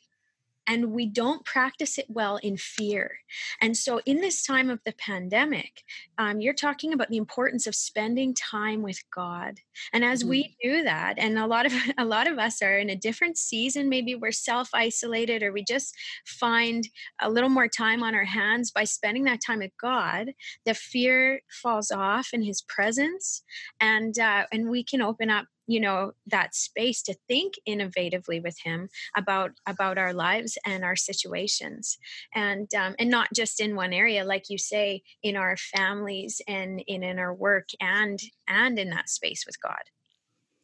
and 0.68 0.92
we 0.92 1.06
don't 1.06 1.44
practice 1.44 1.98
it 1.98 2.06
well 2.08 2.36
in 2.36 2.56
fear. 2.56 3.18
And 3.60 3.76
so, 3.76 4.00
in 4.04 4.20
this 4.20 4.44
time 4.44 4.68
of 4.68 4.80
the 4.84 4.92
pandemic, 4.92 5.82
um, 6.18 6.40
you're 6.40 6.54
talking 6.54 6.92
about 6.92 7.08
the 7.08 7.16
importance 7.16 7.66
of 7.66 7.74
spending 7.74 8.34
time 8.34 8.82
with 8.82 9.02
God. 9.10 9.60
And 9.92 10.04
as 10.04 10.20
mm-hmm. 10.20 10.30
we 10.30 10.56
do 10.62 10.82
that, 10.84 11.14
and 11.18 11.38
a 11.38 11.46
lot 11.46 11.66
of 11.66 11.72
a 11.98 12.04
lot 12.04 12.26
of 12.26 12.38
us 12.38 12.62
are 12.62 12.78
in 12.78 12.90
a 12.90 12.96
different 12.96 13.38
season. 13.38 13.88
Maybe 13.88 14.14
we're 14.14 14.30
self 14.30 14.68
isolated, 14.74 15.42
or 15.42 15.52
we 15.52 15.64
just 15.64 15.94
find 16.26 16.86
a 17.20 17.30
little 17.30 17.50
more 17.50 17.68
time 17.68 18.02
on 18.02 18.14
our 18.14 18.24
hands 18.24 18.70
by 18.70 18.84
spending 18.84 19.24
that 19.24 19.40
time 19.44 19.60
with 19.60 19.72
God. 19.80 20.32
The 20.66 20.74
fear 20.74 21.40
falls 21.48 21.90
off 21.90 22.28
in 22.32 22.42
His 22.42 22.62
presence, 22.62 23.42
and 23.80 24.18
uh, 24.18 24.44
and 24.52 24.68
we 24.68 24.84
can 24.84 25.00
open 25.00 25.30
up 25.30 25.46
you 25.68 25.78
know 25.78 26.12
that 26.26 26.54
space 26.54 27.02
to 27.02 27.14
think 27.28 27.54
innovatively 27.68 28.42
with 28.42 28.58
him 28.64 28.88
about 29.16 29.52
about 29.66 29.98
our 29.98 30.12
lives 30.12 30.58
and 30.66 30.82
our 30.82 30.96
situations. 30.96 31.98
And 32.34 32.68
um, 32.74 32.96
and 32.98 33.10
not 33.10 33.28
just 33.34 33.60
in 33.60 33.76
one 33.76 33.92
area 33.92 34.24
like 34.24 34.48
you 34.48 34.58
say 34.58 35.02
in 35.22 35.36
our 35.36 35.56
families 35.56 36.40
and 36.48 36.82
in 36.88 37.04
in 37.04 37.18
our 37.18 37.34
work 37.34 37.68
and 37.80 38.18
and 38.48 38.78
in 38.78 38.90
that 38.90 39.10
space 39.10 39.44
with 39.46 39.60
god. 39.60 39.82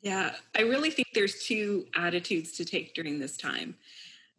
Yeah 0.01 0.35
i 0.57 0.63
really 0.63 0.91
think 0.91 1.09
there's 1.15 1.45
two 1.45 1.87
attitudes 1.95 2.53
to 2.53 2.65
take 2.65 2.95
during 2.95 3.21
this 3.21 3.37
time. 3.37 3.77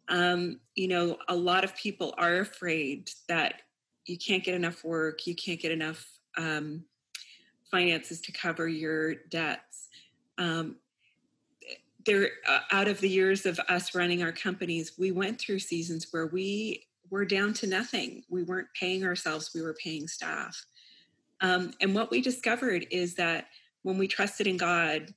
Um, 0.08 0.60
you 0.74 0.88
know 0.88 1.16
a 1.28 1.36
lot 1.36 1.64
of 1.64 1.76
people 1.76 2.12
are 2.18 2.40
afraid 2.40 3.10
that 3.28 3.62
you 4.06 4.18
can't 4.18 4.44
get 4.44 4.54
enough 4.54 4.84
work 4.84 5.26
you 5.26 5.34
can't 5.34 5.60
get 5.60 5.72
enough 5.72 6.06
um, 6.36 6.84
finances 7.70 8.20
to 8.22 8.32
cover 8.32 8.68
your 8.68 9.14
debts 9.30 9.85
um, 10.38 10.76
there 12.04 12.28
uh, 12.48 12.60
out 12.70 12.88
of 12.88 13.00
the 13.00 13.08
years 13.08 13.46
of 13.46 13.58
us 13.68 13.94
running 13.94 14.22
our 14.22 14.32
companies 14.32 14.92
we 14.96 15.10
went 15.10 15.40
through 15.40 15.58
seasons 15.58 16.06
where 16.12 16.26
we 16.26 16.86
were 17.10 17.24
down 17.24 17.52
to 17.54 17.66
nothing. 17.66 18.22
We 18.28 18.42
weren't 18.42 18.68
paying 18.78 19.04
ourselves. 19.04 19.50
We 19.54 19.62
were 19.62 19.76
paying 19.82 20.08
staff. 20.08 20.56
Um, 21.40 21.72
and 21.80 21.94
what 21.94 22.10
we 22.10 22.20
discovered 22.20 22.86
is 22.90 23.14
that 23.14 23.46
when 23.82 23.98
we 23.98 24.08
trusted 24.08 24.46
in 24.46 24.56
god 24.56 25.14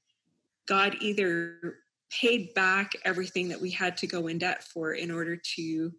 god 0.67 0.95
either 1.01 1.77
paid 2.11 2.53
back 2.53 2.93
everything 3.03 3.47
that 3.49 3.59
we 3.59 3.71
had 3.71 3.97
to 3.97 4.07
go 4.07 4.27
in 4.27 4.37
debt 4.37 4.63
for 4.63 4.93
in 4.93 5.09
order 5.11 5.35
to 5.35 5.91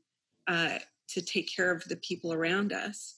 uh, 0.46 0.78
to 1.08 1.20
take 1.20 1.54
care 1.54 1.72
of 1.72 1.82
the 1.84 1.96
people 1.96 2.32
around 2.32 2.72
us 2.72 3.16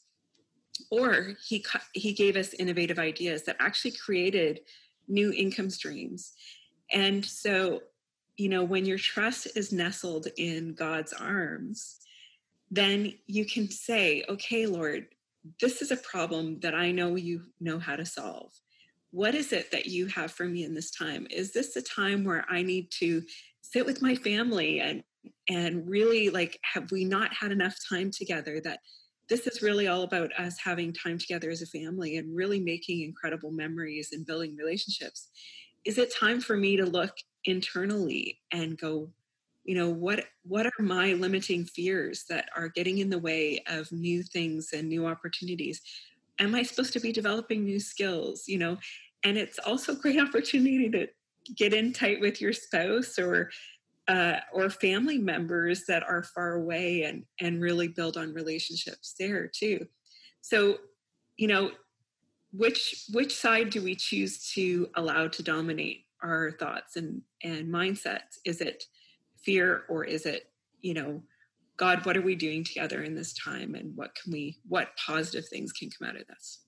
or 0.91 1.35
he 1.47 1.65
he 1.93 2.13
gave 2.13 2.37
us 2.37 2.55
innovative 2.55 2.99
ideas 2.99 3.43
that 3.43 3.57
actually 3.61 3.93
created 3.93 4.61
new 5.09 5.33
income 5.33 5.71
streams. 5.71 6.33
And 6.93 7.25
so, 7.25 7.83
you 8.37 8.49
know, 8.49 8.65
when 8.65 8.85
your 8.85 8.99
trust 8.99 9.49
is 9.57 9.73
nestled 9.73 10.29
in 10.37 10.75
God's 10.75 11.13
arms, 11.13 11.99
then 12.71 13.13
you 13.27 13.45
can 13.45 13.71
say, 13.71 14.25
okay, 14.29 14.67
Lord, 14.67 15.07
this 15.61 15.83
is 15.83 15.91
a 15.91 15.97
problem 15.97 16.61
that 16.61 16.75
I 16.75 16.93
know 16.93 17.17
you 17.17 17.43
know 17.61 17.79
how 17.79 17.97
to 17.97 18.07
solve. 18.07 18.53
What 19.11 19.35
is 19.35 19.53
it 19.53 19.71
that 19.73 19.87
you 19.87 20.07
have 20.07 20.31
for 20.31 20.47
me 20.47 20.65
in 20.65 20.75
this 20.75 20.91
time? 20.91 21.27
Is 21.31 21.53
this 21.53 21.77
a 21.77 21.83
time 21.83 22.25
where 22.25 22.47
I 22.49 22.63
need 22.63 22.91
to 22.93 23.23
sit 23.61 23.85
with 23.85 24.03
my 24.03 24.15
family 24.15 24.81
and 24.81 25.03
and 25.49 25.89
really 25.89 26.31
like 26.31 26.59
have 26.63 26.91
we 26.91 27.05
not 27.05 27.33
had 27.33 27.53
enough 27.53 27.77
time 27.89 28.11
together 28.11 28.61
that 28.61 28.81
this 29.33 29.47
is 29.47 29.63
really 29.63 29.89
all 29.89 30.03
about 30.03 30.31
us 30.39 30.59
having 30.63 30.93
time 30.93 31.17
together 31.17 31.49
as 31.49 31.63
a 31.63 31.67
family 31.67 32.19
and 32.19 32.37
really 32.37 32.61
making 32.61 33.01
incredible 33.01 33.51
memories 33.51 34.11
and 34.13 34.27
building 34.27 34.55
relationships. 34.57 35.31
Is 35.87 35.97
it 35.97 36.15
time 36.15 36.39
for 36.39 36.55
me 36.55 36.77
to 36.77 36.85
look 36.85 37.17
internally 37.47 38.41
and 38.53 38.77
go, 38.77 39.09
you 39.65 39.75
know, 39.75 39.89
what 39.89 40.27
what 40.43 40.67
are 40.67 40.83
my 40.83 41.15
limiting 41.15 41.65
fears 41.65 42.27
that 42.29 42.51
are 42.55 42.69
getting 42.69 42.99
in 42.99 43.09
the 43.09 43.19
way 43.19 43.65
of 43.69 43.91
new 43.91 44.23
things 44.23 44.69
and 44.75 44.87
new 44.87 45.07
opportunities? 45.07 45.81
Am 46.39 46.55
I 46.55 46.63
supposed 46.63 46.93
to 46.93 47.01
be 47.01 47.11
developing 47.11 47.65
new 47.65 47.81
skills? 47.81 48.45
You 48.47 48.59
know, 48.59 48.77
and 49.25 49.39
it's 49.39 49.59
also 49.61 49.93
a 49.93 49.97
great 49.97 50.21
opportunity 50.27 50.91
to 50.91 51.09
get 51.57 51.73
in 51.73 51.95
tight 51.95 52.21
with 52.21 52.39
your 52.43 52.53
spouse 52.53 53.19
or 53.19 53.51
uh, 54.09 54.37
or 54.53 54.69
family 54.69 55.19
members 55.19 55.85
that 55.87 56.03
are 56.03 56.23
far 56.23 56.55
away 56.55 57.03
and 57.03 57.25
and 57.41 57.63
really 57.63 57.89
build 57.89 58.17
on 58.17 58.35
relationships 58.35 59.15
there 59.19 59.47
too. 59.47 59.87
So 60.41 60.79
you 61.37 61.49
know 61.49 61.71
which 62.53 63.07
which 63.13 63.35
side 63.35 63.71
do 63.71 63.83
we 63.83 63.95
choose 63.95 64.53
to 64.53 64.89
allow 64.97 65.29
to 65.29 65.43
dominate 65.43 66.05
our 66.23 66.53
thoughts 66.53 66.97
and 66.97 67.23
and 67.43 67.73
mindsets? 67.73 68.39
Is 68.45 68.61
it 68.61 68.85
fear 69.43 69.85
or 69.89 70.05
is 70.05 70.27
it 70.27 70.51
you 70.81 70.95
know 70.95 71.23
god 71.77 72.05
what 72.05 72.17
are 72.17 72.23
we 72.23 72.35
doing 72.35 72.63
together 72.63 73.03
in 73.03 73.15
this 73.15 73.33
time 73.35 73.75
and 73.75 73.97
what 73.97 74.15
can 74.15 74.33
we 74.33 74.59
what 74.69 74.91
positive 74.97 75.47
things 75.49 75.73
can 75.73 75.91
come 75.91 76.09
out 76.09 76.21
of 76.21 76.27
this? 76.27 76.61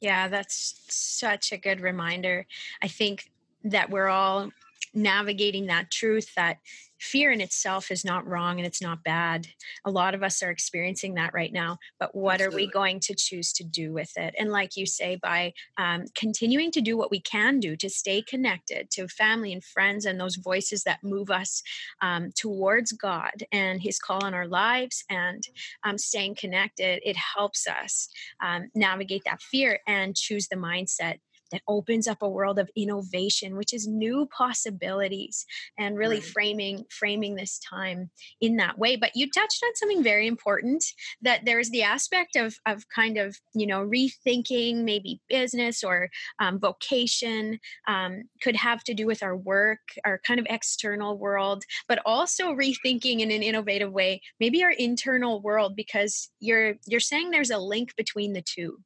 Yeah 0.00 0.28
that's 0.28 0.80
such 0.88 1.52
a 1.52 1.56
good 1.56 1.80
reminder. 1.80 2.46
I 2.82 2.88
think 2.88 3.30
that 3.64 3.90
we're 3.90 4.08
all 4.08 4.50
navigating 4.96 5.66
that 5.66 5.90
truth 5.90 6.28
that 6.36 6.58
fear 6.98 7.30
in 7.30 7.40
itself 7.40 7.90
is 7.90 8.04
not 8.04 8.26
wrong 8.26 8.58
and 8.58 8.66
it's 8.66 8.80
not 8.80 9.04
bad. 9.04 9.46
A 9.84 9.90
lot 9.90 10.14
of 10.14 10.22
us 10.22 10.42
are 10.42 10.50
experiencing 10.50 11.14
that 11.14 11.34
right 11.34 11.52
now, 11.52 11.78
but 12.00 12.14
what 12.14 12.40
Absolutely. 12.40 12.62
are 12.62 12.66
we 12.66 12.70
going 12.70 13.00
to 13.00 13.14
choose 13.14 13.52
to 13.54 13.64
do 13.64 13.92
with 13.92 14.10
it? 14.16 14.34
And 14.38 14.50
like 14.50 14.76
you 14.76 14.86
say, 14.86 15.18
by 15.22 15.52
um, 15.78 16.04
continuing 16.16 16.70
to 16.72 16.80
do 16.80 16.96
what 16.96 17.10
we 17.10 17.20
can 17.20 17.60
do 17.60 17.76
to 17.76 17.90
stay 17.90 18.22
connected 18.22 18.90
to 18.92 19.08
family 19.08 19.52
and 19.52 19.62
friends 19.62 20.06
and 20.06 20.18
those 20.18 20.36
voices 20.36 20.84
that 20.84 21.00
move 21.02 21.30
us 21.30 21.62
um, 22.00 22.30
towards 22.34 22.92
God 22.92 23.44
and 23.52 23.82
His 23.82 23.98
call 23.98 24.24
on 24.24 24.34
our 24.34 24.48
lives 24.48 25.04
and 25.10 25.42
um, 25.84 25.98
staying 25.98 26.36
connected, 26.36 27.00
it 27.04 27.16
helps 27.16 27.66
us 27.66 28.08
um, 28.42 28.70
navigate 28.74 29.22
that 29.26 29.42
fear 29.42 29.80
and 29.86 30.16
choose 30.16 30.48
the 30.48 30.56
mindset 30.56 31.18
that 31.56 31.62
opens 31.68 32.06
up 32.06 32.18
a 32.20 32.28
world 32.28 32.58
of 32.58 32.70
innovation 32.76 33.56
which 33.56 33.72
is 33.72 33.86
new 33.86 34.28
possibilities 34.36 35.46
and 35.78 35.96
really 35.96 36.16
right. 36.16 36.24
framing 36.24 36.84
framing 36.90 37.34
this 37.34 37.58
time 37.58 38.10
in 38.42 38.56
that 38.56 38.78
way 38.78 38.94
but 38.94 39.10
you 39.14 39.30
touched 39.30 39.62
on 39.64 39.74
something 39.74 40.02
very 40.02 40.26
important 40.26 40.84
that 41.22 41.40
there's 41.46 41.70
the 41.70 41.82
aspect 41.82 42.36
of 42.36 42.54
of 42.66 42.86
kind 42.94 43.16
of 43.16 43.34
you 43.54 43.66
know 43.66 43.86
rethinking 43.86 44.84
maybe 44.84 45.18
business 45.30 45.82
or 45.82 46.10
um, 46.40 46.58
vocation 46.58 47.58
um, 47.88 48.24
could 48.42 48.56
have 48.56 48.84
to 48.84 48.92
do 48.92 49.06
with 49.06 49.22
our 49.22 49.36
work 49.36 49.80
our 50.04 50.20
kind 50.26 50.38
of 50.38 50.46
external 50.50 51.16
world 51.16 51.64
but 51.88 52.00
also 52.04 52.52
rethinking 52.52 53.20
in 53.20 53.30
an 53.30 53.42
innovative 53.42 53.92
way 53.92 54.20
maybe 54.40 54.62
our 54.62 54.72
internal 54.72 55.40
world 55.40 55.74
because 55.74 56.28
you're 56.40 56.74
you're 56.86 57.00
saying 57.00 57.30
there's 57.30 57.50
a 57.50 57.58
link 57.58 57.96
between 57.96 58.34
the 58.34 58.42
two 58.42 58.78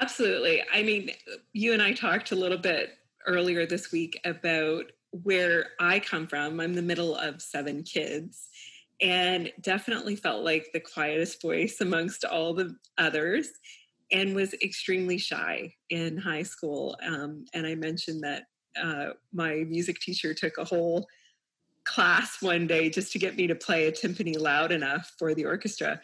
Absolutely. 0.00 0.62
I 0.72 0.82
mean, 0.82 1.10
you 1.52 1.72
and 1.72 1.82
I 1.82 1.92
talked 1.92 2.32
a 2.32 2.36
little 2.36 2.58
bit 2.58 2.90
earlier 3.26 3.66
this 3.66 3.92
week 3.92 4.18
about 4.24 4.86
where 5.10 5.70
I 5.78 6.00
come 6.00 6.26
from. 6.26 6.58
I'm 6.58 6.74
the 6.74 6.82
middle 6.82 7.14
of 7.16 7.42
seven 7.42 7.82
kids 7.82 8.48
and 9.00 9.52
definitely 9.60 10.16
felt 10.16 10.44
like 10.44 10.68
the 10.72 10.80
quietest 10.80 11.42
voice 11.42 11.80
amongst 11.80 12.24
all 12.24 12.54
the 12.54 12.76
others 12.98 13.48
and 14.10 14.34
was 14.34 14.54
extremely 14.54 15.18
shy 15.18 15.74
in 15.90 16.16
high 16.16 16.42
school. 16.42 16.96
Um, 17.04 17.44
and 17.54 17.66
I 17.66 17.74
mentioned 17.74 18.22
that 18.22 18.44
uh, 18.80 19.10
my 19.32 19.64
music 19.68 19.98
teacher 19.98 20.34
took 20.34 20.58
a 20.58 20.64
whole 20.64 21.06
class 21.84 22.40
one 22.40 22.66
day 22.66 22.90
just 22.90 23.12
to 23.12 23.18
get 23.18 23.36
me 23.36 23.46
to 23.46 23.54
play 23.54 23.86
a 23.86 23.92
timpani 23.92 24.38
loud 24.38 24.70
enough 24.70 25.12
for 25.18 25.34
the 25.34 25.44
orchestra. 25.44 26.00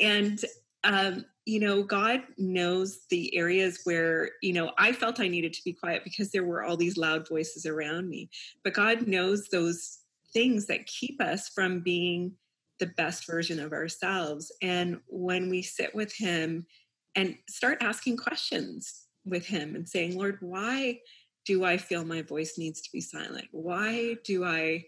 And 0.00 0.44
um, 0.84 1.24
you 1.44 1.58
know, 1.58 1.82
God 1.82 2.22
knows 2.38 3.00
the 3.10 3.36
areas 3.36 3.80
where, 3.84 4.30
you 4.42 4.52
know, 4.52 4.72
I 4.78 4.92
felt 4.92 5.20
I 5.20 5.28
needed 5.28 5.52
to 5.54 5.64
be 5.64 5.72
quiet 5.72 6.04
because 6.04 6.30
there 6.30 6.44
were 6.44 6.62
all 6.62 6.76
these 6.76 6.96
loud 6.96 7.28
voices 7.28 7.66
around 7.66 8.08
me. 8.08 8.30
But 8.62 8.74
God 8.74 9.08
knows 9.08 9.48
those 9.48 9.98
things 10.32 10.66
that 10.66 10.86
keep 10.86 11.20
us 11.20 11.48
from 11.48 11.80
being 11.80 12.32
the 12.78 12.86
best 12.86 13.26
version 13.26 13.58
of 13.58 13.72
ourselves. 13.72 14.52
And 14.62 15.00
when 15.08 15.48
we 15.48 15.62
sit 15.62 15.94
with 15.94 16.14
Him 16.14 16.66
and 17.16 17.36
start 17.48 17.78
asking 17.80 18.18
questions 18.18 19.06
with 19.24 19.44
Him 19.44 19.74
and 19.74 19.88
saying, 19.88 20.16
Lord, 20.16 20.38
why 20.40 21.00
do 21.44 21.64
I 21.64 21.76
feel 21.76 22.04
my 22.04 22.22
voice 22.22 22.56
needs 22.56 22.80
to 22.82 22.90
be 22.92 23.00
silent? 23.00 23.46
Why 23.50 24.16
do 24.24 24.44
I 24.44 24.84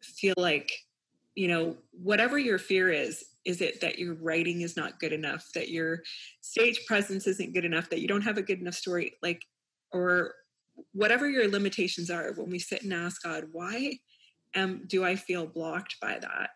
feel 0.00 0.34
like 0.38 0.72
you 1.38 1.46
know, 1.46 1.76
whatever 1.92 2.36
your 2.36 2.58
fear 2.58 2.90
is, 2.90 3.24
is 3.44 3.60
it 3.60 3.80
that 3.80 3.96
your 3.96 4.14
writing 4.14 4.62
is 4.62 4.76
not 4.76 4.98
good 4.98 5.12
enough, 5.12 5.46
that 5.54 5.68
your 5.68 6.02
stage 6.40 6.84
presence 6.84 7.28
isn't 7.28 7.54
good 7.54 7.64
enough, 7.64 7.88
that 7.90 8.00
you 8.00 8.08
don't 8.08 8.22
have 8.22 8.38
a 8.38 8.42
good 8.42 8.58
enough 8.58 8.74
story, 8.74 9.12
like, 9.22 9.40
or 9.92 10.34
whatever 10.94 11.30
your 11.30 11.48
limitations 11.48 12.10
are, 12.10 12.32
when 12.32 12.50
we 12.50 12.58
sit 12.58 12.82
and 12.82 12.92
ask 12.92 13.22
God, 13.22 13.44
why 13.52 14.00
am 14.56 14.82
do 14.88 15.04
I 15.04 15.14
feel 15.14 15.46
blocked 15.46 15.94
by 16.02 16.18
that? 16.18 16.50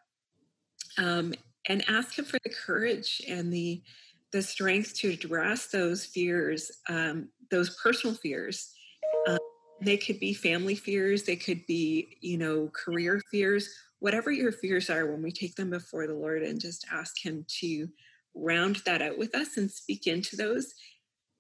Um, 0.99 1.33
and 1.69 1.85
ask 1.89 2.19
Him 2.19 2.25
for 2.25 2.41
the 2.43 2.51
courage 2.51 3.23
and 3.29 3.53
the 3.53 3.81
the 4.33 4.43
strength 4.43 4.95
to 4.95 5.11
address 5.11 5.69
those 5.69 6.07
fears, 6.07 6.73
um, 6.89 7.29
those 7.53 7.79
personal 7.81 8.17
fears. 8.17 8.73
Um, 9.29 9.39
they 9.81 9.97
could 9.97 10.19
be 10.19 10.35
family 10.35 10.75
fears, 10.75 11.23
they 11.23 11.37
could 11.37 11.65
be, 11.67 12.17
you 12.21 12.37
know, 12.37 12.69
career 12.75 13.21
fears, 13.31 13.69
whatever 14.03 14.33
your 14.33 14.51
fears 14.51 14.91
are, 14.91 15.07
when 15.07 15.23
we 15.23 15.31
take 15.31 15.55
them 15.55 15.71
before 15.71 16.09
the 16.09 16.15
Lord 16.15 16.43
and 16.43 16.61
just 16.61 16.85
ask 16.93 17.25
Him 17.25 17.47
to 17.61 17.87
round 18.35 18.83
that 18.85 19.01
out 19.01 19.17
with 19.17 19.33
us 19.33 19.57
and 19.57 19.71
speak 19.71 20.09
into 20.09 20.35
those, 20.35 20.75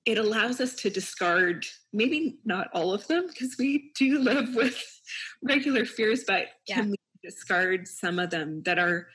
it 0.04 0.16
allows 0.16 0.60
us 0.60 0.76
to 0.76 0.88
discard 0.88 1.66
maybe 1.92 2.38
not 2.44 2.68
all 2.72 2.92
of 2.92 3.04
them 3.08 3.26
because 3.26 3.56
we 3.58 3.90
do 3.96 4.18
live 4.20 4.54
with 4.54 4.80
regular 5.42 5.84
fears, 5.84 6.22
but 6.24 6.46
yeah. 6.68 6.76
can 6.76 6.90
we 6.90 6.96
discard 7.24 7.88
some 7.88 8.20
of 8.20 8.30
them 8.30 8.62
that 8.62 8.78
are 8.78 9.08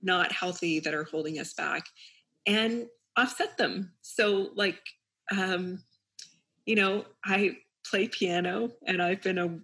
not 0.00 0.32
healthy, 0.32 0.80
that 0.80 0.94
are 0.94 1.04
holding 1.04 1.38
us 1.38 1.52
back? 1.52 1.84
And 2.46 2.86
offset 3.14 3.58
them. 3.58 3.92
So, 4.00 4.52
like, 4.54 4.80
um, 5.36 5.84
you 6.64 6.76
know, 6.76 7.04
I 7.26 7.58
play 7.84 8.08
piano 8.08 8.70
and 8.86 9.02
I've 9.02 9.20
been 9.20 9.36
a, 9.36 9.58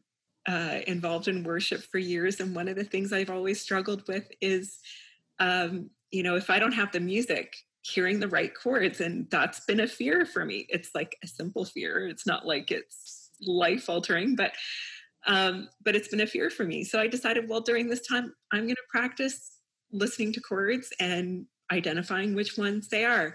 uh, 0.47 0.81
involved 0.87 1.29
in 1.29 1.45
worship 1.45 1.83
for 1.83 1.99
years. 1.99 2.41
And 2.41 2.55
one 2.55 2.69
of 2.69 2.77
the 2.77 2.85
things 2.85 3.13
I've 3.13 3.31
always 3.31 3.61
struggled 3.61 4.07
with 4.09 4.29
is, 4.41 4.79
um, 5.39 5.91
you 6.11 6.23
know, 6.23 6.37
if 6.37 6.51
I 6.51 6.59
don't 6.59 6.73
have 6.73 6.93
the 6.93 7.01
music, 7.01 7.57
hearing 7.83 8.19
the 8.21 8.29
right 8.29 8.53
chords. 8.55 9.01
And 9.01 9.29
that's 9.31 9.61
been 9.61 9.81
a 9.81 9.87
fear 9.87 10.27
for 10.27 10.45
me. 10.45 10.67
It's 10.69 10.91
like 10.95 11.17
a 11.23 11.27
simple 11.27 11.65
fear. 11.65 12.09
It's 12.09 12.27
not 12.27 12.47
like 12.47 12.71
it's 12.71 13.31
life 13.41 13.89
altering, 13.89 14.37
but 14.37 14.53
um, 15.27 15.69
but 15.85 15.97
it's 15.97 16.09
been 16.09 16.21
a 16.21 16.27
fear 16.27 16.51
for 16.51 16.65
me. 16.65 16.85
So 16.85 17.01
I 17.01 17.09
decided, 17.09 17.49
well, 17.49 17.61
during 17.61 17.89
this 17.89 18.07
time, 18.07 18.33
I'm 18.53 18.63
going 18.63 18.77
to 18.77 18.83
practice 18.89 19.59
listening 19.91 20.33
to 20.35 20.41
chords 20.41 20.93
and 21.01 21.47
identifying 21.73 22.35
which 22.35 22.57
ones 22.57 22.89
they 22.89 23.05
are. 23.05 23.35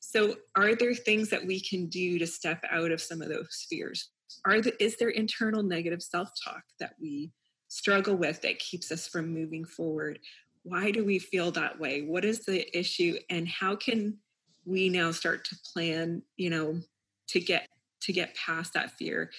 So, 0.00 0.36
are 0.56 0.74
there 0.74 0.94
things 0.94 1.28
that 1.30 1.44
we 1.44 1.60
can 1.60 1.88
do 1.88 2.18
to 2.18 2.26
step 2.26 2.64
out 2.70 2.90
of 2.90 3.02
some 3.02 3.20
of 3.20 3.28
those 3.28 3.66
fears? 3.68 4.08
Are 4.44 4.60
the, 4.60 4.82
is 4.82 4.96
there 4.96 5.10
internal 5.10 5.62
negative 5.62 6.02
self 6.02 6.30
talk 6.42 6.62
that 6.80 6.94
we 7.00 7.32
struggle 7.68 8.16
with 8.16 8.42
that 8.42 8.58
keeps 8.58 8.92
us 8.92 9.06
from 9.06 9.32
moving 9.32 9.64
forward? 9.64 10.18
Why 10.62 10.90
do 10.90 11.04
we 11.04 11.18
feel 11.18 11.50
that 11.52 11.78
way? 11.78 12.02
What 12.02 12.24
is 12.24 12.44
the 12.44 12.76
issue, 12.76 13.16
and 13.30 13.46
how 13.48 13.76
can 13.76 14.18
we 14.64 14.88
now 14.88 15.12
start 15.12 15.44
to 15.46 15.56
plan? 15.72 16.22
You 16.36 16.50
know, 16.50 16.80
to 17.28 17.40
get 17.40 17.68
to 18.02 18.12
get 18.12 18.34
past 18.34 18.74
that 18.74 18.92
fear. 18.92 19.30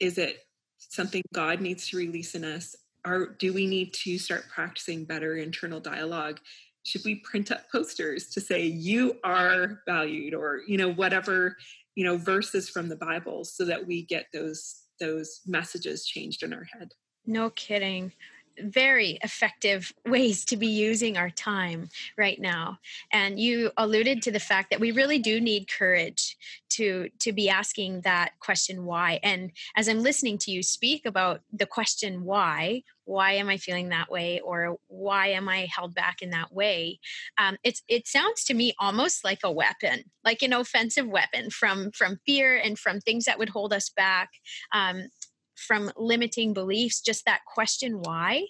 Is 0.00 0.18
it 0.18 0.38
something 0.78 1.22
God 1.32 1.60
needs 1.60 1.88
to 1.88 1.96
release 1.96 2.34
in 2.34 2.44
us? 2.44 2.74
Or 3.06 3.36
do 3.38 3.52
we 3.52 3.66
need 3.66 3.94
to 3.94 4.18
start 4.18 4.44
practicing 4.52 5.04
better 5.04 5.36
internal 5.36 5.80
dialogue 5.80 6.40
should 6.84 7.04
we 7.04 7.16
print 7.16 7.52
up 7.52 7.70
posters 7.70 8.28
to 8.30 8.40
say 8.40 8.64
you 8.64 9.18
are 9.24 9.82
valued 9.86 10.34
or 10.34 10.62
you 10.66 10.76
know 10.76 10.92
whatever 10.92 11.56
you 11.94 12.04
know 12.04 12.16
verses 12.16 12.68
from 12.68 12.88
the 12.88 12.96
bible 12.96 13.44
so 13.44 13.64
that 13.64 13.86
we 13.86 14.04
get 14.06 14.26
those 14.32 14.82
those 15.02 15.40
messages 15.46 16.06
changed 16.06 16.42
in 16.42 16.52
our 16.52 16.64
head. 16.64 16.92
No 17.26 17.50
kidding 17.50 18.12
very 18.58 19.18
effective 19.22 19.92
ways 20.06 20.44
to 20.46 20.56
be 20.56 20.66
using 20.66 21.16
our 21.16 21.30
time 21.30 21.88
right 22.16 22.40
now. 22.40 22.78
And 23.12 23.38
you 23.38 23.70
alluded 23.76 24.22
to 24.22 24.30
the 24.30 24.40
fact 24.40 24.70
that 24.70 24.80
we 24.80 24.92
really 24.92 25.18
do 25.18 25.40
need 25.40 25.70
courage 25.70 26.36
to 26.70 27.08
to 27.20 27.32
be 27.32 27.48
asking 27.48 28.02
that 28.02 28.32
question 28.40 28.84
why? 28.84 29.20
And 29.22 29.52
as 29.76 29.88
i'm 29.88 30.00
listening 30.00 30.38
to 30.38 30.50
you 30.50 30.62
speak 30.62 31.04
about 31.06 31.42
the 31.52 31.66
question 31.66 32.24
why 32.24 32.82
why 33.04 33.32
am 33.32 33.48
i 33.48 33.56
feeling 33.56 33.88
that 33.88 34.10
way? 34.10 34.40
Or 34.40 34.76
why 34.88 35.28
am 35.28 35.48
i 35.48 35.66
held 35.74 35.94
back 35.94 36.22
in 36.22 36.30
that 36.30 36.52
way? 36.52 36.98
Um, 37.38 37.56
it's 37.62 37.82
it 37.88 38.06
sounds 38.06 38.44
to 38.44 38.54
me 38.54 38.74
almost 38.78 39.24
like 39.24 39.40
a 39.44 39.52
weapon 39.52 40.04
like 40.24 40.42
an 40.42 40.52
offensive 40.52 41.06
weapon 41.06 41.50
from 41.50 41.90
from 41.92 42.18
fear 42.26 42.56
and 42.56 42.78
from 42.78 43.00
things 43.00 43.24
that 43.24 43.38
would 43.38 43.48
hold 43.48 43.72
us 43.72 43.90
back. 43.90 44.30
Um, 44.72 45.08
from 45.62 45.90
limiting 45.96 46.52
beliefs, 46.52 47.00
just 47.00 47.24
that 47.24 47.40
question 47.52 48.00
why, 48.02 48.46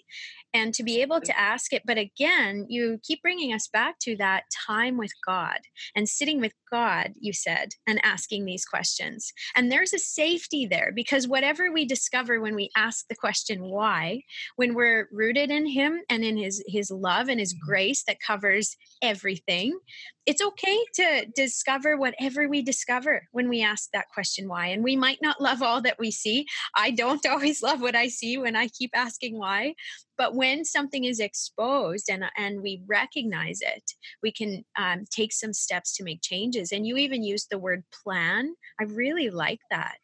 and 0.53 0.73
to 0.73 0.83
be 0.83 1.01
able 1.01 1.19
to 1.21 1.39
ask 1.39 1.73
it. 1.73 1.81
But 1.85 1.97
again, 1.97 2.65
you 2.69 2.99
keep 3.03 3.21
bringing 3.21 3.53
us 3.53 3.67
back 3.67 3.99
to 3.99 4.15
that 4.17 4.43
time 4.67 4.97
with 4.97 5.11
God 5.25 5.57
and 5.95 6.07
sitting 6.07 6.39
with 6.39 6.53
God, 6.71 7.13
you 7.19 7.33
said, 7.33 7.69
and 7.87 7.99
asking 8.03 8.45
these 8.45 8.65
questions. 8.65 9.33
And 9.55 9.71
there's 9.71 9.93
a 9.93 9.99
safety 9.99 10.65
there 10.65 10.91
because 10.93 11.27
whatever 11.27 11.71
we 11.71 11.85
discover 11.85 12.39
when 12.39 12.55
we 12.55 12.69
ask 12.75 13.07
the 13.07 13.15
question 13.15 13.63
why, 13.63 14.21
when 14.55 14.75
we're 14.75 15.07
rooted 15.11 15.49
in 15.49 15.65
Him 15.65 16.01
and 16.09 16.23
in 16.23 16.37
His, 16.37 16.63
His 16.67 16.91
love 16.91 17.29
and 17.29 17.39
His 17.39 17.53
grace 17.53 18.03
that 18.03 18.19
covers 18.25 18.75
everything, 19.01 19.77
it's 20.25 20.41
okay 20.41 20.77
to 20.95 21.25
discover 21.35 21.97
whatever 21.97 22.47
we 22.47 22.61
discover 22.61 23.27
when 23.31 23.49
we 23.49 23.61
ask 23.61 23.89
that 23.91 24.09
question 24.13 24.47
why. 24.47 24.67
And 24.67 24.83
we 24.83 24.95
might 24.95 25.19
not 25.21 25.41
love 25.41 25.61
all 25.61 25.81
that 25.81 25.99
we 25.99 26.11
see. 26.11 26.45
I 26.75 26.91
don't 27.03 27.25
always 27.29 27.61
love 27.61 27.81
what 27.81 27.95
I 27.95 28.07
see 28.07 28.37
when 28.37 28.55
I 28.55 28.67
keep 28.67 28.91
asking 28.93 29.37
why. 29.37 29.75
But 30.17 30.35
when 30.35 30.63
something 30.63 31.03
is 31.03 31.19
exposed 31.19 32.09
and, 32.09 32.23
and 32.37 32.61
we 32.61 32.81
recognize 32.87 33.59
it, 33.61 33.93
we 34.21 34.31
can 34.31 34.63
um, 34.77 35.05
take 35.09 35.33
some 35.33 35.53
steps 35.53 35.95
to 35.97 36.03
make 36.03 36.21
changes. 36.21 36.71
And 36.71 36.87
you 36.87 36.97
even 36.97 37.23
used 37.23 37.47
the 37.49 37.59
word 37.59 37.83
plan. 38.03 38.55
I 38.79 38.83
really 38.83 39.29
like 39.29 39.59
that. 39.69 39.95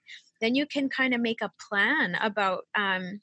Then 0.42 0.56
you 0.56 0.66
can 0.66 0.90
kind 0.90 1.14
of 1.14 1.22
make 1.22 1.42
a 1.42 1.52
plan 1.70 2.16
about 2.22 2.66
um, 2.76 3.22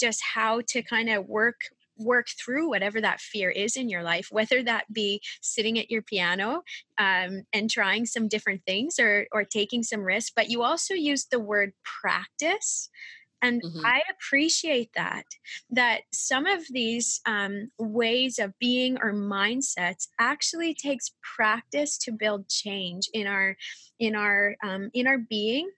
just 0.00 0.22
how 0.22 0.60
to 0.68 0.82
kind 0.82 1.08
of 1.08 1.26
work 1.26 1.56
work 1.98 2.26
through 2.28 2.68
whatever 2.68 3.00
that 3.00 3.20
fear 3.20 3.50
is 3.50 3.76
in 3.76 3.88
your 3.88 4.02
life, 4.02 4.28
whether 4.30 4.62
that 4.62 4.92
be 4.92 5.20
sitting 5.40 5.78
at 5.78 5.90
your 5.90 6.02
piano 6.02 6.62
um, 6.98 7.42
and 7.52 7.70
trying 7.70 8.06
some 8.06 8.28
different 8.28 8.62
things 8.66 8.98
or, 8.98 9.26
or 9.32 9.44
taking 9.44 9.82
some 9.82 10.00
risks. 10.00 10.32
But 10.34 10.50
you 10.50 10.62
also 10.62 10.94
use 10.94 11.26
the 11.26 11.40
word 11.40 11.72
practice. 11.84 12.88
And 13.42 13.62
mm-hmm. 13.62 13.84
I 13.84 14.00
appreciate 14.10 14.90
that, 14.94 15.24
that 15.70 16.02
some 16.12 16.46
of 16.46 16.62
these 16.70 17.20
um, 17.26 17.70
ways 17.78 18.38
of 18.38 18.58
being 18.58 18.96
or 19.02 19.12
mindsets 19.12 20.08
actually 20.18 20.74
takes 20.74 21.12
practice 21.36 21.98
to 21.98 22.12
build 22.12 22.48
change 22.48 23.08
in 23.12 23.26
our, 23.26 23.56
in 23.98 24.14
our, 24.14 24.56
um, 24.64 24.90
in 24.94 25.06
our 25.06 25.18
being 25.18 25.70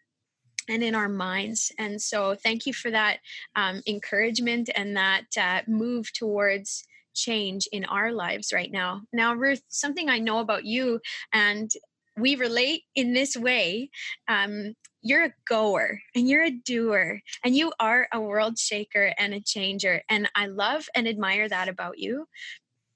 and 0.68 0.82
in 0.82 0.94
our 0.94 1.08
minds. 1.08 1.72
And 1.78 2.00
so, 2.00 2.34
thank 2.34 2.66
you 2.66 2.72
for 2.72 2.90
that 2.90 3.18
um, 3.54 3.82
encouragement 3.86 4.70
and 4.74 4.96
that 4.96 5.24
uh, 5.38 5.62
move 5.66 6.12
towards 6.12 6.84
change 7.14 7.68
in 7.72 7.84
our 7.86 8.12
lives 8.12 8.52
right 8.52 8.70
now. 8.70 9.02
Now, 9.12 9.34
Ruth, 9.34 9.62
something 9.68 10.08
I 10.08 10.18
know 10.18 10.38
about 10.38 10.64
you, 10.64 11.00
and 11.32 11.70
we 12.16 12.36
relate 12.36 12.82
in 12.94 13.12
this 13.12 13.36
way. 13.36 13.90
Um, 14.28 14.74
you're 15.02 15.24
a 15.26 15.34
goer 15.48 16.00
and 16.16 16.28
you're 16.28 16.42
a 16.42 16.50
doer 16.50 17.20
and 17.44 17.54
you 17.54 17.72
are 17.78 18.08
a 18.12 18.20
world 18.20 18.58
shaker 18.58 19.14
and 19.18 19.34
a 19.34 19.40
changer. 19.40 20.02
And 20.08 20.28
I 20.34 20.46
love 20.46 20.88
and 20.96 21.06
admire 21.06 21.48
that 21.48 21.68
about 21.68 21.98
you. 21.98 22.26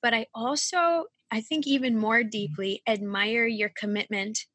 But 0.02 0.14
I 0.14 0.26
also, 0.34 1.04
I 1.30 1.40
think, 1.40 1.66
even 1.66 1.96
more 1.96 2.24
deeply 2.24 2.82
admire 2.86 3.46
your 3.46 3.70
commitment 3.76 4.46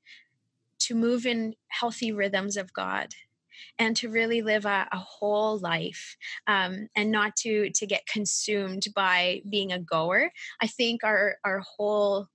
to 0.79 0.95
move 0.95 1.25
in 1.25 1.55
healthy 1.67 2.11
rhythms 2.11 2.57
of 2.57 2.73
God 2.73 3.13
and 3.79 3.95
to 3.97 4.09
really 4.09 4.41
live 4.41 4.65
a, 4.65 4.87
a 4.91 4.97
whole 4.97 5.57
life 5.59 6.17
um, 6.47 6.87
and 6.95 7.11
not 7.11 7.35
to 7.37 7.69
to 7.71 7.85
get 7.85 8.05
consumed 8.07 8.87
by 8.95 9.41
being 9.49 9.71
a 9.71 9.79
goer. 9.79 10.31
I 10.61 10.67
think 10.67 11.03
our 11.03 11.37
our 11.43 11.59
whole 11.59 12.27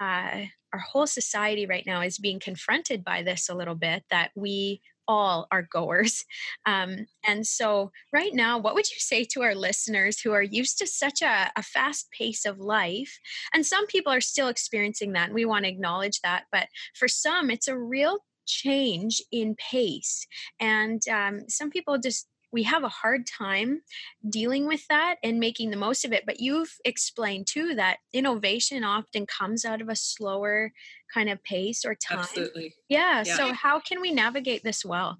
uh, 0.00 0.42
our 0.72 0.78
whole 0.78 1.06
society 1.06 1.66
right 1.66 1.84
now 1.86 2.00
is 2.00 2.18
being 2.18 2.40
confronted 2.40 3.04
by 3.04 3.22
this 3.22 3.48
a 3.48 3.54
little 3.54 3.74
bit 3.74 4.04
that 4.10 4.30
we 4.34 4.80
all 5.08 5.46
are 5.50 5.68
goers. 5.70 6.24
Um, 6.66 7.06
and 7.26 7.46
so, 7.46 7.90
right 8.12 8.34
now, 8.34 8.58
what 8.58 8.74
would 8.74 8.88
you 8.90 8.98
say 8.98 9.24
to 9.24 9.42
our 9.42 9.54
listeners 9.54 10.20
who 10.20 10.32
are 10.32 10.42
used 10.42 10.78
to 10.78 10.86
such 10.86 11.22
a, 11.22 11.50
a 11.56 11.62
fast 11.62 12.08
pace 12.16 12.44
of 12.44 12.58
life? 12.58 13.18
And 13.54 13.64
some 13.64 13.86
people 13.86 14.12
are 14.12 14.20
still 14.20 14.48
experiencing 14.48 15.12
that, 15.12 15.26
and 15.26 15.34
we 15.34 15.44
want 15.44 15.64
to 15.64 15.70
acknowledge 15.70 16.20
that. 16.22 16.44
But 16.52 16.68
for 16.94 17.08
some, 17.08 17.50
it's 17.50 17.68
a 17.68 17.78
real 17.78 18.18
change 18.46 19.22
in 19.32 19.54
pace. 19.56 20.26
And 20.60 21.00
um, 21.08 21.48
some 21.48 21.70
people 21.70 21.98
just 21.98 22.26
we 22.52 22.62
have 22.64 22.82
a 22.82 22.88
hard 22.88 23.26
time 23.26 23.82
dealing 24.28 24.66
with 24.66 24.86
that 24.88 25.16
and 25.22 25.38
making 25.38 25.70
the 25.70 25.76
most 25.76 26.04
of 26.04 26.12
it. 26.12 26.24
But 26.26 26.40
you've 26.40 26.76
explained 26.84 27.46
too 27.46 27.74
that 27.76 27.98
innovation 28.12 28.84
often 28.84 29.26
comes 29.26 29.64
out 29.64 29.80
of 29.80 29.88
a 29.88 29.96
slower 29.96 30.72
kind 31.12 31.28
of 31.28 31.42
pace 31.42 31.84
or 31.84 31.94
time. 31.94 32.20
Absolutely. 32.20 32.74
Yeah. 32.88 33.22
yeah. 33.24 33.36
So, 33.36 33.52
how 33.52 33.80
can 33.80 34.00
we 34.00 34.12
navigate 34.12 34.64
this 34.64 34.84
well? 34.84 35.18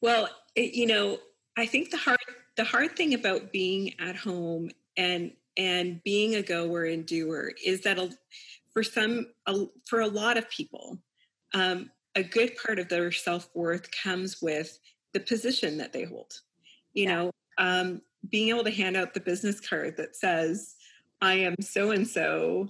Well, 0.00 0.28
it, 0.54 0.74
you 0.74 0.86
know, 0.86 1.18
I 1.56 1.66
think 1.66 1.90
the 1.90 1.96
hard 1.96 2.18
the 2.56 2.64
hard 2.64 2.96
thing 2.96 3.14
about 3.14 3.52
being 3.52 3.94
at 3.98 4.16
home 4.16 4.70
and 4.96 5.32
and 5.56 6.02
being 6.02 6.34
a 6.34 6.42
goer 6.42 6.84
and 6.84 7.06
doer 7.06 7.52
is 7.64 7.82
that 7.82 7.98
a, 7.98 8.10
for 8.72 8.82
some 8.82 9.26
a, 9.46 9.66
for 9.86 10.00
a 10.00 10.06
lot 10.06 10.36
of 10.36 10.48
people 10.50 10.98
um, 11.54 11.90
a 12.14 12.22
good 12.22 12.56
part 12.56 12.78
of 12.78 12.88
their 12.88 13.12
self-worth 13.12 13.88
comes 14.02 14.40
with 14.40 14.78
the 15.12 15.20
position 15.20 15.78
that 15.78 15.92
they 15.92 16.04
hold 16.04 16.32
you 16.94 17.04
yeah. 17.04 17.14
know 17.14 17.30
um, 17.58 18.00
being 18.30 18.48
able 18.48 18.64
to 18.64 18.70
hand 18.70 18.96
out 18.96 19.14
the 19.14 19.20
business 19.20 19.60
card 19.60 19.96
that 19.96 20.16
says 20.16 20.74
i 21.20 21.34
am 21.34 21.54
so 21.60 21.90
and 21.90 22.06
so 22.06 22.68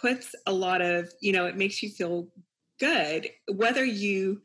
puts 0.00 0.34
a 0.46 0.52
lot 0.52 0.80
of 0.80 1.10
you 1.20 1.32
know 1.32 1.46
it 1.46 1.56
makes 1.56 1.82
you 1.82 1.90
feel 1.90 2.28
good 2.78 3.28
whether 3.54 3.84
you 3.84 4.40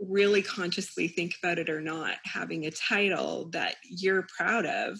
really 0.00 0.42
consciously 0.42 1.06
think 1.06 1.34
about 1.42 1.58
it 1.58 1.70
or 1.70 1.80
not 1.80 2.16
having 2.24 2.66
a 2.66 2.70
title 2.70 3.48
that 3.50 3.76
you're 3.88 4.26
proud 4.36 4.66
of 4.66 4.98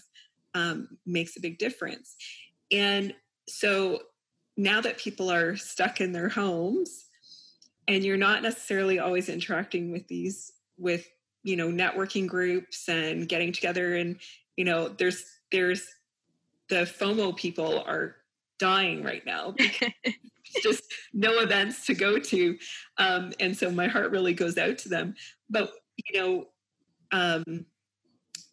um, 0.54 0.88
makes 1.04 1.36
a 1.36 1.40
big 1.40 1.58
difference 1.58 2.16
and 2.70 3.12
so 3.48 4.00
now 4.56 4.80
that 4.80 4.98
people 4.98 5.30
are 5.30 5.56
stuck 5.56 6.00
in 6.00 6.12
their 6.12 6.28
homes 6.28 7.06
and 7.88 8.04
you're 8.04 8.16
not 8.16 8.42
necessarily 8.42 8.98
always 8.98 9.28
interacting 9.28 9.90
with 9.92 10.06
these 10.08 10.52
with 10.78 11.06
you 11.42 11.56
know 11.56 11.68
networking 11.68 12.26
groups 12.26 12.88
and 12.88 13.28
getting 13.28 13.52
together 13.52 13.96
and 13.96 14.16
you 14.56 14.64
know 14.64 14.88
there's 14.88 15.24
there's 15.52 15.86
the 16.68 16.76
fomo 16.76 17.36
people 17.36 17.84
are 17.86 18.16
dying 18.58 19.02
right 19.02 19.24
now 19.26 19.50
because 19.56 19.92
just 20.62 20.84
no 21.12 21.40
events 21.40 21.84
to 21.84 21.94
go 21.94 22.18
to. 22.18 22.56
Um, 22.98 23.32
and 23.40 23.56
so 23.56 23.70
my 23.70 23.88
heart 23.88 24.12
really 24.12 24.34
goes 24.34 24.56
out 24.56 24.78
to 24.78 24.88
them. 24.88 25.14
But 25.50 25.72
you 25.96 26.20
know 26.20 26.46
um, 27.12 27.44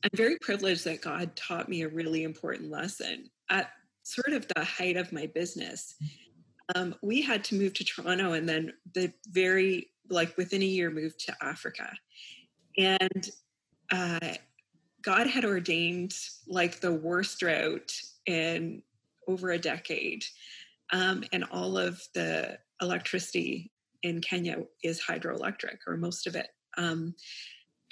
i'm 0.04 0.10
very 0.14 0.38
privileged 0.42 0.86
that 0.86 1.02
god 1.02 1.36
taught 1.36 1.70
me 1.70 1.82
a 1.82 1.90
really 1.90 2.24
important 2.24 2.70
lesson 2.70 3.30
at 3.50 3.72
sort 4.04 4.34
of 4.34 4.48
the 4.56 4.64
height 4.64 4.98
of 4.98 5.12
my 5.12 5.28
business. 5.28 5.96
Um, 6.76 6.96
we 7.02 7.22
had 7.22 7.44
to 7.46 7.56
move 7.56 7.74
to 7.76 7.84
toronto 7.84 8.34
and 8.34 8.48
then 8.48 8.74
the 8.94 9.12
very 9.28 9.88
like 10.10 10.36
within 10.38 10.62
a 10.62 10.66
year 10.66 10.90
moved 10.90 11.20
to 11.20 11.36
africa 11.42 11.92
and 12.78 13.30
uh, 13.92 14.34
god 15.02 15.28
had 15.28 15.46
ordained 15.46 16.14
like 16.48 16.80
the 16.80 16.92
worst 16.94 17.40
drought 17.40 17.92
in 18.26 18.82
over 19.28 19.52
a 19.52 19.60
decade 19.60 20.24
um, 20.92 21.24
and 21.32 21.46
all 21.52 21.78
of 21.78 22.02
the 22.14 22.58
electricity 22.82 23.72
in 24.04 24.22
Kenya 24.22 24.58
is 24.84 25.02
hydroelectric, 25.02 25.78
or 25.88 25.98
most 25.98 26.28
of 26.28 26.36
it. 26.36 26.48
Um, 26.78 27.16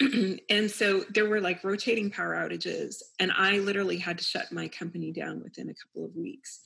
and 0.50 0.70
so 0.70 1.04
there 1.10 1.28
were 1.28 1.40
like 1.40 1.64
rotating 1.64 2.10
power 2.10 2.34
outages, 2.34 2.96
and 3.18 3.32
I 3.36 3.58
literally 3.58 3.98
had 3.98 4.18
to 4.18 4.24
shut 4.24 4.52
my 4.52 4.68
company 4.68 5.12
down 5.12 5.42
within 5.42 5.68
a 5.68 5.74
couple 5.74 6.06
of 6.06 6.16
weeks. 6.16 6.60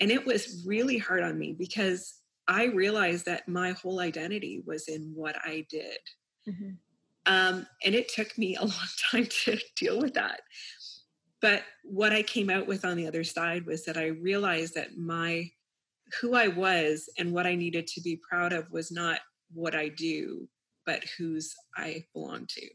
And 0.00 0.10
it 0.10 0.26
was 0.26 0.64
really 0.66 0.98
hard 0.98 1.22
on 1.22 1.38
me 1.38 1.54
because 1.58 2.14
I 2.48 2.66
realized 2.66 3.26
that 3.26 3.48
my 3.48 3.72
whole 3.72 4.00
identity 4.00 4.62
was 4.66 4.88
in 4.88 5.12
what 5.14 5.36
I 5.44 5.66
did. 5.68 5.98
Mm-hmm. 6.48 6.70
Um, 7.26 7.66
and 7.84 7.94
it 7.94 8.08
took 8.08 8.36
me 8.38 8.56
a 8.56 8.60
long 8.64 8.88
time 9.10 9.26
to 9.44 9.58
deal 9.76 10.00
with 10.00 10.14
that. 10.14 10.40
But 11.42 11.62
what 11.84 12.12
I 12.12 12.22
came 12.22 12.50
out 12.50 12.66
with 12.66 12.84
on 12.84 12.96
the 12.96 13.06
other 13.06 13.24
side 13.24 13.66
was 13.66 13.84
that 13.84 13.96
I 13.96 14.06
realized 14.06 14.74
that 14.74 14.96
my 14.96 15.50
who 16.20 16.34
I 16.34 16.48
was 16.48 17.08
and 17.18 17.32
what 17.32 17.46
I 17.46 17.56
needed 17.56 17.86
to 17.88 18.00
be 18.00 18.20
proud 18.28 18.52
of 18.52 18.70
was 18.70 18.92
not 18.92 19.20
what 19.52 19.74
I 19.74 19.88
do, 19.88 20.48
but 20.84 21.02
whose 21.18 21.54
I 21.76 22.04
belong 22.14 22.46
to. 22.48 22.66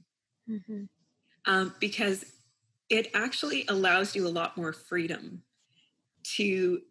Mm-hmm. 0.50 0.84
Um, 1.46 1.74
because 1.80 2.26
it 2.90 3.10
actually 3.14 3.66
allows 3.70 4.16
you 4.16 4.28
a 4.28 4.30
lot 4.30 4.58
more 4.58 4.74
freedom 4.74 5.44
to 6.36 6.82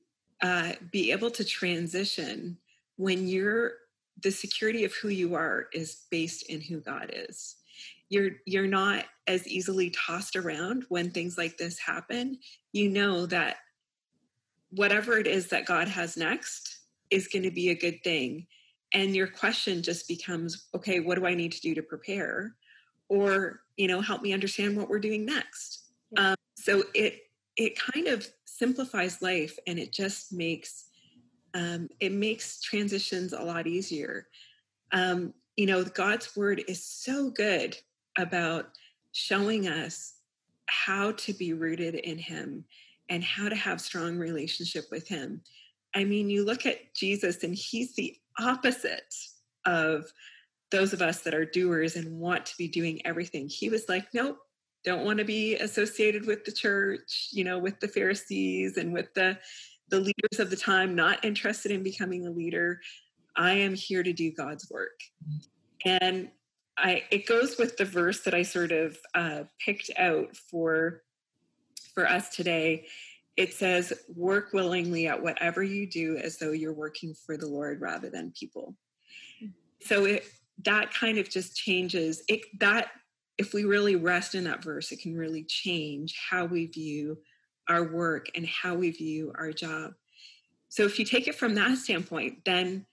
uh, 0.42 0.72
be 0.90 1.12
able 1.12 1.30
to 1.30 1.44
transition 1.44 2.56
when 3.00 3.26
you're 3.26 3.72
the 4.22 4.30
security 4.30 4.84
of 4.84 4.92
who 4.92 5.08
you 5.08 5.34
are 5.34 5.68
is 5.72 6.02
based 6.10 6.50
in 6.50 6.60
who 6.60 6.80
God 6.80 7.10
is. 7.14 7.56
You're 8.10 8.32
you're 8.44 8.66
not 8.66 9.06
as 9.26 9.48
easily 9.48 9.90
tossed 9.90 10.36
around 10.36 10.84
when 10.90 11.10
things 11.10 11.38
like 11.38 11.56
this 11.56 11.78
happen. 11.78 12.38
You 12.72 12.90
know 12.90 13.24
that 13.26 13.56
whatever 14.70 15.16
it 15.16 15.26
is 15.26 15.46
that 15.48 15.64
God 15.64 15.88
has 15.88 16.18
next 16.18 16.80
is 17.08 17.28
going 17.28 17.44
to 17.44 17.50
be 17.50 17.70
a 17.70 17.74
good 17.74 18.04
thing. 18.04 18.46
And 18.92 19.16
your 19.16 19.28
question 19.28 19.82
just 19.82 20.06
becomes, 20.06 20.68
okay, 20.74 21.00
what 21.00 21.16
do 21.16 21.24
I 21.24 21.34
need 21.34 21.52
to 21.52 21.60
do 21.60 21.74
to 21.76 21.82
prepare? 21.82 22.54
Or, 23.08 23.60
you 23.78 23.88
know, 23.88 24.02
help 24.02 24.20
me 24.20 24.34
understand 24.34 24.76
what 24.76 24.90
we're 24.90 24.98
doing 24.98 25.24
next. 25.24 25.84
Yeah. 26.10 26.30
Um, 26.30 26.36
so 26.54 26.82
it 26.94 27.20
it 27.56 27.78
kind 27.78 28.08
of 28.08 28.28
simplifies 28.44 29.22
life 29.22 29.58
and 29.66 29.78
it 29.78 29.90
just 29.90 30.32
makes 30.34 30.89
um, 31.54 31.88
it 32.00 32.12
makes 32.12 32.60
transitions 32.60 33.32
a 33.32 33.42
lot 33.42 33.66
easier. 33.66 34.28
Um, 34.92 35.34
you 35.56 35.66
know, 35.66 35.84
God's 35.84 36.36
word 36.36 36.62
is 36.68 36.84
so 36.84 37.30
good 37.30 37.76
about 38.18 38.68
showing 39.12 39.68
us 39.68 40.14
how 40.66 41.12
to 41.12 41.32
be 41.32 41.52
rooted 41.52 41.94
in 41.96 42.18
Him 42.18 42.64
and 43.10 43.24
how 43.24 43.48
to 43.48 43.56
have 43.56 43.80
strong 43.80 44.16
relationship 44.16 44.84
with 44.90 45.06
him 45.06 45.42
i 45.94 46.04
mean 46.04 46.30
you 46.30 46.44
look 46.44 46.64
at 46.64 46.94
jesus 46.94 47.42
and 47.42 47.54
he's 47.54 47.94
the 47.96 48.16
opposite 48.38 49.14
of 49.66 50.10
those 50.70 50.92
of 50.92 51.02
us 51.02 51.20
that 51.20 51.34
are 51.34 51.44
doers 51.44 51.96
and 51.96 52.18
want 52.18 52.46
to 52.46 52.56
be 52.56 52.68
doing 52.68 53.04
everything 53.04 53.48
he 53.48 53.68
was 53.68 53.88
like 53.88 54.06
nope 54.14 54.38
don't 54.82 55.04
want 55.04 55.18
to 55.18 55.24
be 55.24 55.56
associated 55.56 56.26
with 56.26 56.44
the 56.44 56.52
church 56.52 57.28
you 57.32 57.44
know 57.44 57.58
with 57.58 57.78
the 57.80 57.88
pharisees 57.88 58.78
and 58.78 58.92
with 58.92 59.12
the 59.14 59.36
the 59.90 60.00
leaders 60.00 60.38
of 60.38 60.50
the 60.50 60.56
time 60.56 60.94
not 60.94 61.24
interested 61.24 61.70
in 61.70 61.82
becoming 61.82 62.26
a 62.26 62.30
leader 62.30 62.80
i 63.36 63.52
am 63.52 63.74
here 63.74 64.02
to 64.02 64.12
do 64.12 64.32
god's 64.32 64.70
work. 64.70 64.98
And 65.84 66.30
i 66.76 67.04
it 67.10 67.26
goes 67.26 67.58
with 67.58 67.76
the 67.76 67.84
verse 67.84 68.20
that 68.20 68.34
i 68.34 68.42
sort 68.42 68.72
of 68.72 68.96
uh, 69.14 69.44
picked 69.64 69.90
out 69.98 70.36
for 70.36 71.02
for 71.94 72.08
us 72.08 72.28
today, 72.30 72.86
it 73.36 73.52
says, 73.52 73.92
work 74.14 74.52
willingly 74.52 75.06
at 75.06 75.22
whatever 75.22 75.62
you 75.62 75.86
do 75.86 76.16
as 76.16 76.38
though 76.38 76.52
you're 76.52 76.72
working 76.72 77.14
for 77.14 77.36
the 77.36 77.46
Lord 77.46 77.80
rather 77.80 78.10
than 78.10 78.32
people. 78.38 78.74
So 79.82 80.04
it 80.04 80.24
that 80.64 80.92
kind 80.92 81.16
of 81.16 81.30
just 81.30 81.56
changes. 81.56 82.22
It 82.28 82.40
that 82.60 82.88
if 83.38 83.54
we 83.54 83.64
really 83.64 83.96
rest 83.96 84.34
in 84.34 84.44
that 84.44 84.62
verse, 84.62 84.92
it 84.92 85.00
can 85.00 85.16
really 85.16 85.44
change 85.44 86.14
how 86.30 86.44
we 86.44 86.66
view 86.66 87.18
our 87.70 87.84
work 87.84 88.26
and 88.34 88.46
how 88.46 88.74
we 88.74 88.90
view 88.90 89.32
our 89.38 89.52
job. 89.52 89.94
So 90.68 90.84
if 90.84 90.98
you 90.98 91.04
take 91.06 91.26
it 91.26 91.34
from 91.34 91.54
that 91.54 91.78
standpoint, 91.78 92.44
then 92.44 92.84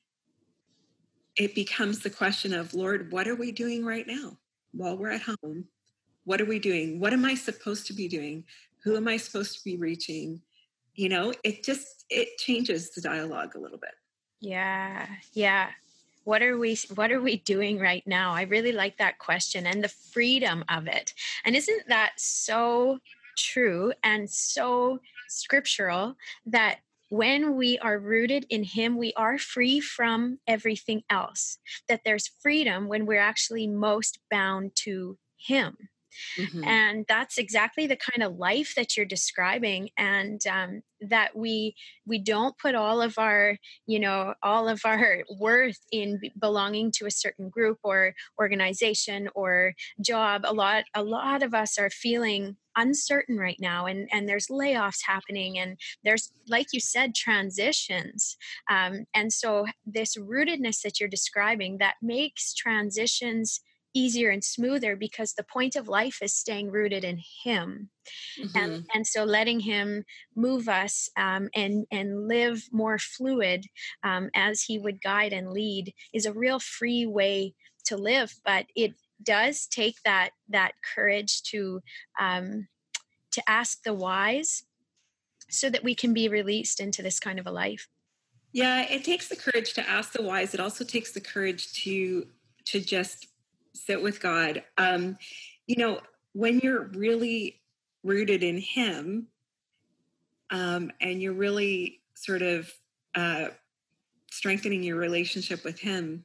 it 1.36 1.54
becomes 1.54 2.00
the 2.00 2.10
question 2.10 2.54
of, 2.54 2.74
Lord, 2.74 3.12
what 3.12 3.28
are 3.28 3.36
we 3.36 3.52
doing 3.52 3.86
right 3.86 4.08
now 4.08 4.38
while 4.72 4.98
we're 4.98 5.12
at 5.12 5.22
home? 5.22 5.66
What 6.24 6.42
are 6.42 6.46
we 6.46 6.60
doing? 6.60 7.00
What 7.00 7.14
am 7.14 7.26
I 7.26 7.36
supposed 7.36 7.88
to 7.88 7.94
be 7.94 8.08
doing? 8.08 8.46
who 8.88 8.96
am 8.96 9.08
i 9.08 9.18
supposed 9.18 9.58
to 9.58 9.64
be 9.66 9.76
reaching 9.76 10.42
you 10.96 11.10
know 11.10 11.34
it 11.44 11.62
just 11.62 12.06
it 12.10 12.38
changes 12.38 12.92
the 12.92 13.02
dialogue 13.02 13.54
a 13.56 13.60
little 13.60 13.78
bit 13.78 13.96
yeah 14.40 15.06
yeah 15.34 15.68
what 16.24 16.42
are 16.42 16.58
we 16.58 16.78
what 16.96 17.12
are 17.12 17.22
we 17.22 17.38
doing 17.38 17.80
right 17.80 18.04
now 18.08 18.34
i 18.34 18.44
really 18.44 18.72
like 18.72 18.98
that 18.98 19.20
question 19.20 19.68
and 19.68 19.84
the 19.84 19.90
freedom 19.90 20.64
of 20.70 20.88
it 20.88 21.14
and 21.44 21.54
isn't 21.54 21.88
that 21.90 22.14
so 22.16 22.98
true 23.38 23.94
and 24.04 24.30
so 24.30 25.00
scriptural 25.30 26.16
that 26.46 26.80
when 27.10 27.56
we 27.56 27.78
are 27.80 28.00
rooted 28.00 28.46
in 28.50 28.64
him 28.64 28.98
we 28.98 29.14
are 29.14 29.38
free 29.38 29.80
from 29.80 30.40
everything 30.48 31.04
else 31.10 31.58
that 31.88 32.02
there's 32.04 32.32
freedom 32.42 32.88
when 32.88 33.06
we're 33.06 33.20
actually 33.20 33.68
most 33.68 34.20
bound 34.30 34.76
to 34.76 35.18
him 35.38 35.78
Mm-hmm. 36.38 36.64
And 36.64 37.06
that's 37.08 37.38
exactly 37.38 37.88
the 37.88 37.98
kind 37.98 38.24
of 38.24 38.38
life 38.38 38.74
that 38.76 38.96
you're 38.96 39.06
describing. 39.06 39.90
And 39.98 40.42
um, 40.48 40.82
that 41.02 41.36
we 41.36 41.76
we 42.06 42.18
don't 42.18 42.58
put 42.58 42.76
all 42.76 43.02
of 43.02 43.18
our 43.18 43.58
you 43.86 44.00
know 44.00 44.34
all 44.44 44.68
of 44.68 44.82
our 44.86 45.24
worth 45.40 45.80
in 45.92 46.20
belonging 46.40 46.92
to 46.92 47.06
a 47.06 47.12
certain 47.12 47.50
group 47.50 47.78
or 47.84 48.14
organization 48.40 49.30
or 49.36 49.74
job 50.02 50.42
a 50.46 50.54
lot 50.54 50.84
a 50.96 51.04
lot 51.04 51.44
of 51.44 51.54
us 51.54 51.78
are 51.78 51.90
feeling 51.90 52.56
uncertain 52.76 53.38
right 53.38 53.58
now 53.60 53.86
and 53.86 54.08
and 54.12 54.28
there's 54.30 54.48
layoffs 54.48 55.00
happening 55.06 55.58
and 55.58 55.78
there's 56.04 56.32
like 56.48 56.68
you 56.74 56.80
said 56.80 57.16
transitions 57.16 58.38
um, 58.72 59.06
and 59.16 59.34
so 59.34 59.66
this 59.86 60.16
rootedness 60.16 60.82
that 60.82 61.00
you're 61.00 61.10
describing 61.10 61.78
that 61.80 61.96
makes 62.02 62.54
transitions 62.54 63.62
easier 63.98 64.30
and 64.30 64.44
smoother 64.44 64.96
because 64.96 65.34
the 65.34 65.44
point 65.44 65.76
of 65.76 65.88
life 65.88 66.20
is 66.22 66.34
staying 66.34 66.72
rooted 66.72 67.04
in 67.04 67.20
him. 67.44 67.90
Mm-hmm. 68.40 68.58
and 68.58 68.86
and 68.94 69.06
so 69.06 69.26
letting 69.26 69.60
him 69.60 70.06
move 70.34 70.70
us 70.70 71.10
um, 71.18 71.50
and 71.54 71.86
and 71.92 72.28
live 72.28 72.64
more 72.72 72.98
fluid 72.98 73.66
um, 74.04 74.30
as 74.34 74.62
he 74.62 74.80
would 74.80 75.02
guide 75.02 75.34
and 75.34 75.52
lead 75.52 75.94
is 76.14 76.26
a 76.26 76.32
real 76.32 76.60
free 76.60 77.06
way 77.06 77.54
to 77.84 77.98
live 77.98 78.34
but 78.46 78.66
it 78.78 78.94
does 79.22 79.68
take 79.68 79.96
that 80.06 80.30
that 80.48 80.72
courage 80.96 81.42
to 81.44 81.82
um, 82.20 82.68
to 83.32 83.42
ask 83.50 83.84
the 83.84 83.94
whys 83.94 84.64
so 85.50 85.70
that 85.70 85.84
we 85.84 85.96
can 85.96 86.14
be 86.14 86.28
released 86.28 86.80
into 86.80 87.02
this 87.02 87.20
kind 87.20 87.40
of 87.40 87.48
a 87.48 87.52
life. 87.52 87.88
Yeah 88.54 88.86
it 88.90 89.04
takes 89.04 89.28
the 89.28 89.36
courage 89.36 89.74
to 89.74 89.90
ask 89.90 90.14
the 90.14 90.24
whys 90.24 90.54
it 90.54 90.60
also 90.60 90.84
takes 90.84 91.12
the 91.12 91.22
courage 91.22 91.74
to 91.84 92.28
to 92.66 92.80
just 92.80 93.28
sit 93.78 94.02
with 94.02 94.20
god. 94.20 94.64
Um 94.78 95.18
you 95.66 95.76
know 95.78 96.02
when 96.34 96.60
you're 96.60 96.88
really 96.94 97.62
rooted 98.04 98.44
in 98.44 98.58
him 98.58 99.28
um 100.50 100.92
and 101.02 101.22
you're 101.22 101.34
really 101.34 102.02
sort 102.14 102.42
of 102.42 102.72
uh 103.16 103.48
strengthening 104.32 104.84
your 104.84 104.98
relationship 104.98 105.64
with 105.64 105.80
him 105.80 106.24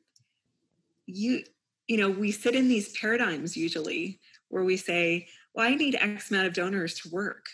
you 1.06 1.42
you 1.88 1.96
know 1.96 2.10
we 2.10 2.30
sit 2.30 2.54
in 2.54 2.68
these 2.68 2.96
paradigms 2.96 3.56
usually 3.56 4.20
where 4.48 4.64
we 4.64 4.76
say 4.76 5.26
well 5.54 5.66
i 5.66 5.74
need 5.74 5.96
x 5.96 6.30
amount 6.30 6.46
of 6.46 6.52
donors 6.52 6.94
to 6.94 7.08
work 7.08 7.46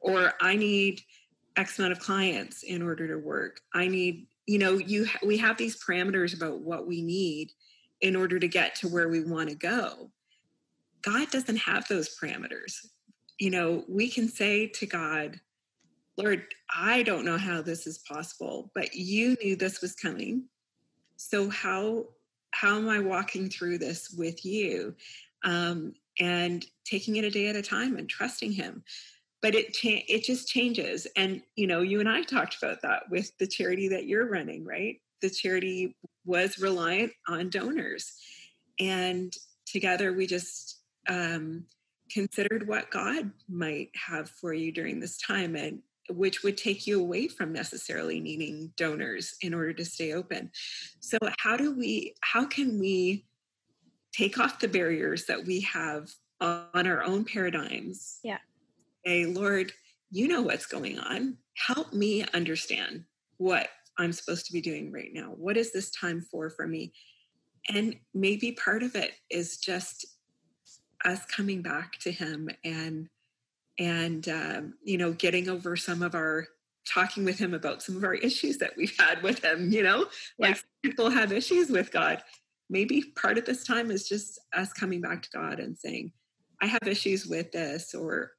or 0.00 0.32
i 0.40 0.56
need 0.56 1.02
x 1.56 1.78
amount 1.78 1.92
of 1.92 1.98
clients 1.98 2.62
in 2.62 2.82
order 2.82 3.08
to 3.08 3.16
work. 3.16 3.60
I 3.74 3.88
need 3.88 4.26
you 4.46 4.58
know 4.58 4.74
you 4.74 5.06
we 5.24 5.36
have 5.38 5.56
these 5.56 5.82
parameters 5.82 6.36
about 6.36 6.60
what 6.60 6.86
we 6.86 7.02
need 7.02 7.50
in 8.00 8.16
order 8.16 8.38
to 8.38 8.48
get 8.48 8.74
to 8.76 8.88
where 8.88 9.08
we 9.08 9.20
want 9.20 9.48
to 9.48 9.54
go. 9.54 10.10
God 11.02 11.30
doesn't 11.30 11.56
have 11.56 11.86
those 11.88 12.16
parameters. 12.18 12.74
You 13.38 13.50
know 13.50 13.84
we 13.88 14.08
can 14.08 14.28
say 14.28 14.66
to 14.68 14.86
god 14.86 15.38
lord 16.16 16.46
i 16.74 17.02
don't 17.02 17.26
know 17.26 17.36
how 17.36 17.60
this 17.60 17.86
is 17.86 17.98
possible 17.98 18.70
but 18.74 18.94
you 18.94 19.36
knew 19.42 19.56
this 19.56 19.80
was 19.82 19.94
coming. 19.94 20.44
So 21.16 21.50
how 21.50 22.06
how 22.52 22.76
am 22.76 22.88
i 22.88 22.98
walking 22.98 23.50
through 23.50 23.78
this 23.78 24.10
with 24.10 24.44
you? 24.44 24.94
Um, 25.44 25.94
and 26.18 26.64
taking 26.86 27.16
it 27.16 27.24
a 27.24 27.30
day 27.30 27.48
at 27.48 27.56
a 27.56 27.62
time 27.62 27.98
and 27.98 28.08
trusting 28.08 28.52
him. 28.52 28.82
But 29.42 29.54
it 29.54 29.74
cha- 29.74 30.04
it 30.08 30.24
just 30.24 30.48
changes. 30.48 31.06
And 31.14 31.42
you 31.56 31.66
know 31.66 31.82
you 31.82 32.00
and 32.00 32.08
i 32.08 32.22
talked 32.22 32.56
about 32.62 32.80
that 32.82 33.02
with 33.10 33.36
the 33.38 33.46
charity 33.46 33.88
that 33.88 34.06
you're 34.06 34.30
running 34.30 34.64
right 34.64 34.98
the 35.22 35.30
charity 35.30 35.96
was 36.24 36.58
reliant 36.58 37.12
on 37.28 37.50
donors. 37.50 38.12
And 38.78 39.32
together 39.66 40.12
we 40.12 40.26
just 40.26 40.80
um, 41.08 41.64
considered 42.10 42.68
what 42.68 42.90
god 42.90 43.30
might 43.48 43.90
have 43.94 44.30
for 44.30 44.52
you 44.52 44.70
during 44.72 45.00
this 45.00 45.18
time 45.18 45.56
and 45.56 45.80
which 46.08 46.42
would 46.42 46.56
take 46.56 46.86
you 46.86 47.00
away 47.00 47.28
from 47.28 47.52
necessarily 47.52 48.20
needing 48.20 48.72
donors 48.76 49.34
in 49.40 49.52
order 49.52 49.72
to 49.72 49.84
stay 49.84 50.12
open. 50.12 50.50
So 51.00 51.18
how 51.38 51.56
do 51.56 51.74
we 51.76 52.14
how 52.20 52.44
can 52.44 52.78
we 52.78 53.24
take 54.12 54.38
off 54.38 54.60
the 54.60 54.68
barriers 54.68 55.26
that 55.26 55.44
we 55.44 55.60
have 55.62 56.08
on 56.40 56.86
our 56.86 57.02
own 57.02 57.24
paradigms? 57.24 58.20
Yeah. 58.22 58.38
Hey, 59.04 59.26
Lord, 59.26 59.72
you 60.10 60.28
know 60.28 60.42
what's 60.42 60.66
going 60.66 60.98
on. 60.98 61.36
Help 61.54 61.92
me 61.92 62.24
understand 62.34 63.04
what 63.38 63.68
I'm 63.98 64.12
supposed 64.12 64.46
to 64.46 64.52
be 64.52 64.60
doing 64.60 64.92
right 64.92 65.10
now. 65.12 65.32
What 65.36 65.56
is 65.56 65.72
this 65.72 65.90
time 65.90 66.20
for 66.20 66.50
for 66.50 66.66
me? 66.66 66.92
And 67.68 67.96
maybe 68.14 68.52
part 68.52 68.82
of 68.82 68.94
it 68.94 69.12
is 69.30 69.58
just 69.58 70.06
us 71.04 71.24
coming 71.26 71.62
back 71.62 71.98
to 72.00 72.12
Him 72.12 72.48
and 72.64 73.08
and 73.78 74.28
um, 74.28 74.74
you 74.82 74.98
know 74.98 75.12
getting 75.12 75.48
over 75.48 75.76
some 75.76 76.02
of 76.02 76.14
our 76.14 76.46
talking 76.86 77.24
with 77.24 77.38
Him 77.38 77.54
about 77.54 77.82
some 77.82 77.96
of 77.96 78.04
our 78.04 78.14
issues 78.14 78.58
that 78.58 78.76
we've 78.76 78.96
had 78.98 79.22
with 79.22 79.44
Him. 79.44 79.70
You 79.70 79.82
know, 79.82 80.06
yeah. 80.38 80.48
like 80.48 80.64
people 80.82 81.10
have 81.10 81.32
issues 81.32 81.70
with 81.70 81.90
God. 81.90 82.22
Maybe 82.68 83.02
part 83.16 83.38
of 83.38 83.44
this 83.44 83.64
time 83.64 83.90
is 83.90 84.08
just 84.08 84.40
us 84.54 84.72
coming 84.72 85.00
back 85.00 85.22
to 85.22 85.30
God 85.30 85.60
and 85.60 85.76
saying, 85.76 86.12
"I 86.60 86.66
have 86.66 86.86
issues 86.86 87.26
with 87.26 87.52
this," 87.52 87.94
or 87.94 88.32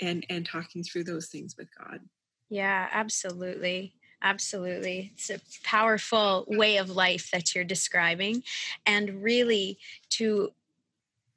and 0.00 0.26
and 0.28 0.46
talking 0.46 0.82
through 0.82 1.04
those 1.04 1.28
things 1.28 1.56
with 1.56 1.68
god 1.78 2.00
yeah 2.48 2.88
absolutely 2.92 3.94
absolutely 4.26 5.12
it's 5.14 5.30
a 5.30 5.40
powerful 5.64 6.44
way 6.48 6.76
of 6.76 6.90
life 6.90 7.30
that 7.32 7.54
you're 7.54 7.64
describing 7.64 8.42
and 8.84 9.22
really 9.22 9.78
to 10.10 10.50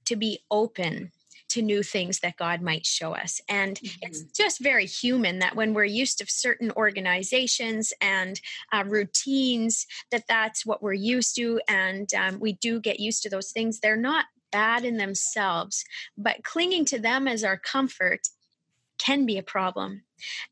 to 0.05 0.15
be 0.15 0.39
open 0.49 1.11
to 1.49 1.61
new 1.61 1.81
things 1.83 2.19
that 2.19 2.37
God 2.37 2.61
might 2.61 2.85
show 2.85 3.13
us. 3.15 3.41
And 3.49 3.75
mm-hmm. 3.75 3.97
it's 4.03 4.21
just 4.21 4.59
very 4.59 4.85
human 4.85 5.39
that 5.39 5.55
when 5.55 5.73
we're 5.73 5.83
used 5.83 6.19
to 6.19 6.25
certain 6.27 6.71
organizations 6.71 7.91
and 8.01 8.39
uh, 8.71 8.83
routines, 8.85 9.87
that 10.11 10.25
that's 10.27 10.65
what 10.65 10.81
we're 10.81 10.93
used 10.93 11.35
to. 11.37 11.59
And 11.67 12.07
um, 12.13 12.39
we 12.39 12.53
do 12.53 12.79
get 12.79 12.99
used 12.99 13.23
to 13.23 13.29
those 13.29 13.51
things. 13.51 13.79
They're 13.79 13.97
not 13.97 14.25
bad 14.51 14.85
in 14.85 14.97
themselves, 14.97 15.83
but 16.17 16.43
clinging 16.43 16.85
to 16.85 16.99
them 16.99 17.27
as 17.27 17.43
our 17.43 17.57
comfort 17.57 18.21
can 18.99 19.25
be 19.25 19.37
a 19.37 19.43
problem. 19.43 20.03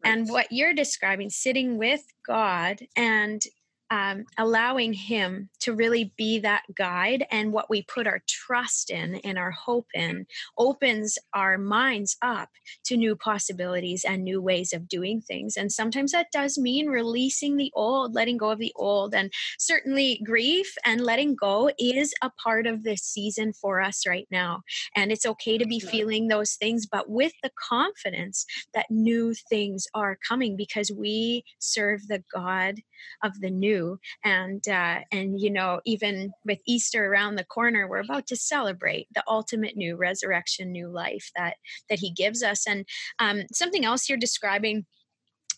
Right. 0.03 0.11
And 0.11 0.29
what 0.29 0.51
you're 0.51 0.73
describing, 0.73 1.29
sitting 1.29 1.77
with 1.77 2.03
God 2.25 2.79
and 2.95 3.41
um, 3.89 4.25
allowing 4.37 4.93
Him 4.93 5.49
to 5.61 5.73
really 5.73 6.13
be 6.17 6.39
that 6.39 6.63
guide 6.75 7.25
and 7.31 7.51
what 7.51 7.69
we 7.69 7.83
put 7.83 8.07
our 8.07 8.21
trust 8.27 8.89
in 8.89 9.15
and 9.15 9.37
our 9.37 9.51
hope 9.51 9.87
in 9.93 10.25
opens 10.57 11.17
our 11.33 11.57
minds 11.57 12.17
up 12.21 12.49
to 12.85 12.97
new 12.97 13.15
possibilities 13.15 14.05
and 14.07 14.23
new 14.23 14.41
ways 14.41 14.73
of 14.73 14.87
doing 14.87 15.21
things. 15.21 15.55
And 15.57 15.71
sometimes 15.71 16.11
that 16.11 16.31
does 16.31 16.57
mean 16.57 16.87
releasing 16.87 17.57
the 17.57 17.71
old, 17.75 18.13
letting 18.13 18.37
go 18.37 18.49
of 18.49 18.59
the 18.59 18.73
old. 18.75 19.13
And 19.13 19.31
certainly 19.57 20.21
grief 20.23 20.73
and 20.85 21.01
letting 21.01 21.35
go 21.35 21.71
is 21.79 22.13
a 22.21 22.29
part 22.31 22.67
of 22.67 22.83
this 22.83 23.01
season 23.01 23.53
for 23.53 23.81
us 23.81 24.05
right 24.07 24.27
now. 24.31 24.61
And 24.95 25.11
it's 25.11 25.25
okay 25.25 25.57
to 25.57 25.65
be 25.65 25.79
feeling 25.79 26.27
those 26.27 26.55
things, 26.55 26.85
but 26.85 27.09
with 27.09 27.33
the 27.43 27.51
confidence 27.69 28.45
that 28.73 28.89
new 28.89 29.33
things 29.49 29.87
are 29.93 30.17
coming 30.27 30.55
because 30.55 30.91
we 30.91 31.43
serve 31.59 32.07
the 32.07 32.23
God 32.33 32.81
of 33.23 33.39
the 33.41 33.49
new. 33.49 33.99
And 34.23 34.67
uh, 34.67 34.99
and 35.11 35.39
you 35.39 35.51
know 35.51 35.81
even 35.85 36.31
with 36.45 36.59
easter 36.65 37.05
around 37.05 37.35
the 37.35 37.43
corner 37.45 37.87
we're 37.87 37.99
about 37.99 38.27
to 38.27 38.35
celebrate 38.35 39.07
the 39.13 39.23
ultimate 39.27 39.75
new 39.75 39.95
resurrection 39.95 40.71
new 40.71 40.89
life 40.89 41.31
that 41.35 41.55
that 41.89 41.99
he 41.99 42.11
gives 42.11 42.43
us. 42.43 42.67
And 42.67 42.85
um, 43.19 43.43
something 43.51 43.85
else 43.85 44.09
you're 44.09 44.17
describing 44.17 44.85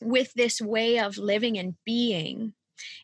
with 0.01 0.33
this 0.33 0.61
way 0.61 0.99
of 0.99 1.17
living 1.17 1.57
and 1.57 1.75
being 1.85 2.53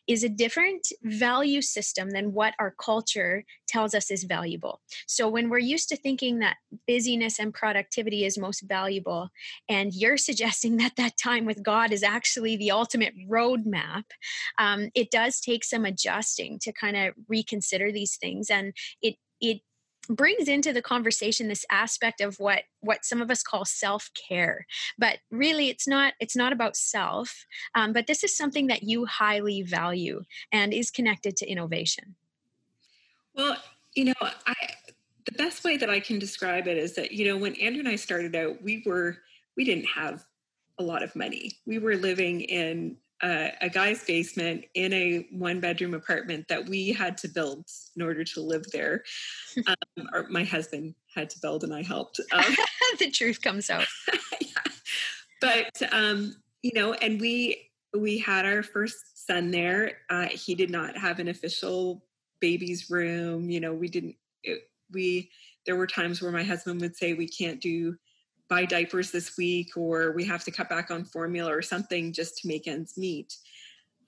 is 0.06 0.24
a 0.24 0.28
different 0.28 0.88
value 1.02 1.62
system 1.62 2.10
than 2.10 2.32
what 2.32 2.54
our 2.58 2.74
culture 2.80 3.44
tells 3.66 3.94
us 3.94 4.10
is 4.10 4.24
valuable. 4.24 4.80
So 5.06 5.28
when 5.28 5.48
we're 5.48 5.58
used 5.58 5.88
to 5.90 5.96
thinking 5.96 6.38
that 6.38 6.56
busyness 6.86 7.38
and 7.38 7.52
productivity 7.52 8.24
is 8.24 8.38
most 8.38 8.62
valuable, 8.62 9.30
and 9.68 9.92
you're 9.94 10.16
suggesting 10.28 10.76
that 10.78 10.96
that 10.96 11.16
time 11.16 11.44
with 11.44 11.62
God 11.62 11.92
is 11.92 12.02
actually 12.02 12.56
the 12.56 12.70
ultimate 12.70 13.14
roadmap, 13.30 14.04
um, 14.58 14.90
it 14.94 15.10
does 15.10 15.40
take 15.40 15.64
some 15.64 15.84
adjusting 15.84 16.58
to 16.60 16.72
kind 16.72 16.96
of 16.96 17.14
reconsider 17.28 17.92
these 17.92 18.16
things, 18.16 18.50
and 18.50 18.72
it 19.02 19.16
it 19.40 19.60
brings 20.08 20.48
into 20.48 20.72
the 20.72 20.82
conversation 20.82 21.48
this 21.48 21.64
aspect 21.70 22.20
of 22.20 22.38
what 22.38 22.62
what 22.80 23.04
some 23.04 23.20
of 23.20 23.30
us 23.30 23.42
call 23.42 23.64
self-care. 23.64 24.66
But 24.98 25.18
really 25.30 25.68
it's 25.68 25.88
not 25.88 26.14
it's 26.20 26.36
not 26.36 26.52
about 26.52 26.76
self 26.76 27.46
um, 27.74 27.92
but 27.92 28.06
this 28.06 28.24
is 28.24 28.36
something 28.36 28.66
that 28.68 28.82
you 28.82 29.06
highly 29.06 29.62
value 29.62 30.22
and 30.52 30.72
is 30.72 30.90
connected 30.90 31.36
to 31.38 31.50
innovation. 31.50 32.14
Well 33.34 33.56
you 33.94 34.04
know 34.04 34.14
i 34.20 34.54
the 35.24 35.32
best 35.32 35.64
way 35.64 35.78
that 35.78 35.88
i 35.88 35.98
can 35.98 36.18
describe 36.18 36.66
it 36.66 36.76
is 36.76 36.94
that 36.94 37.12
you 37.12 37.24
know 37.24 37.38
when 37.38 37.54
andrew 37.54 37.80
and 37.80 37.88
i 37.88 37.96
started 37.96 38.36
out 38.36 38.62
we 38.62 38.82
were 38.84 39.16
we 39.56 39.64
didn't 39.64 39.86
have 39.86 40.26
a 40.78 40.82
lot 40.82 41.02
of 41.02 41.14
money. 41.16 41.52
We 41.66 41.78
were 41.78 41.96
living 41.96 42.42
in 42.42 42.96
a, 43.22 43.52
a 43.62 43.68
guy's 43.68 44.04
basement 44.04 44.64
in 44.74 44.92
a 44.92 45.26
one 45.30 45.60
bedroom 45.60 45.94
apartment 45.94 46.46
that 46.48 46.68
we 46.68 46.92
had 46.92 47.16
to 47.18 47.28
build 47.28 47.64
in 47.96 48.02
order 48.02 48.24
to 48.24 48.40
live 48.40 48.64
there. 48.72 49.04
Um, 49.66 50.08
or 50.12 50.26
my 50.28 50.44
husband 50.44 50.94
had 51.14 51.30
to 51.30 51.38
build 51.40 51.64
and 51.64 51.74
I 51.74 51.82
helped. 51.82 52.20
Um, 52.32 52.44
the 52.98 53.10
truth 53.10 53.40
comes 53.40 53.70
out. 53.70 53.86
yeah. 54.40 54.48
But, 55.40 55.82
um, 55.92 56.36
you 56.62 56.72
know, 56.74 56.92
and 56.92 57.18
we, 57.18 57.70
we 57.96 58.18
had 58.18 58.44
our 58.44 58.62
first 58.62 59.26
son 59.26 59.50
there. 59.50 59.98
Uh, 60.10 60.26
he 60.26 60.54
did 60.54 60.70
not 60.70 60.96
have 60.96 61.20
an 61.20 61.28
official 61.28 62.04
baby's 62.40 62.90
room. 62.90 63.48
You 63.48 63.60
know, 63.60 63.72
we 63.72 63.88
didn't, 63.88 64.16
it, 64.42 64.68
we, 64.92 65.30
there 65.64 65.76
were 65.76 65.86
times 65.86 66.20
where 66.20 66.32
my 66.32 66.44
husband 66.44 66.82
would 66.82 66.96
say, 66.96 67.14
we 67.14 67.28
can't 67.28 67.60
do 67.60 67.96
buy 68.48 68.64
diapers 68.64 69.10
this 69.10 69.36
week 69.36 69.76
or 69.76 70.12
we 70.12 70.24
have 70.24 70.44
to 70.44 70.50
cut 70.50 70.68
back 70.68 70.90
on 70.90 71.04
formula 71.04 71.52
or 71.52 71.62
something 71.62 72.12
just 72.12 72.38
to 72.38 72.48
make 72.48 72.68
ends 72.68 72.96
meet. 72.96 73.34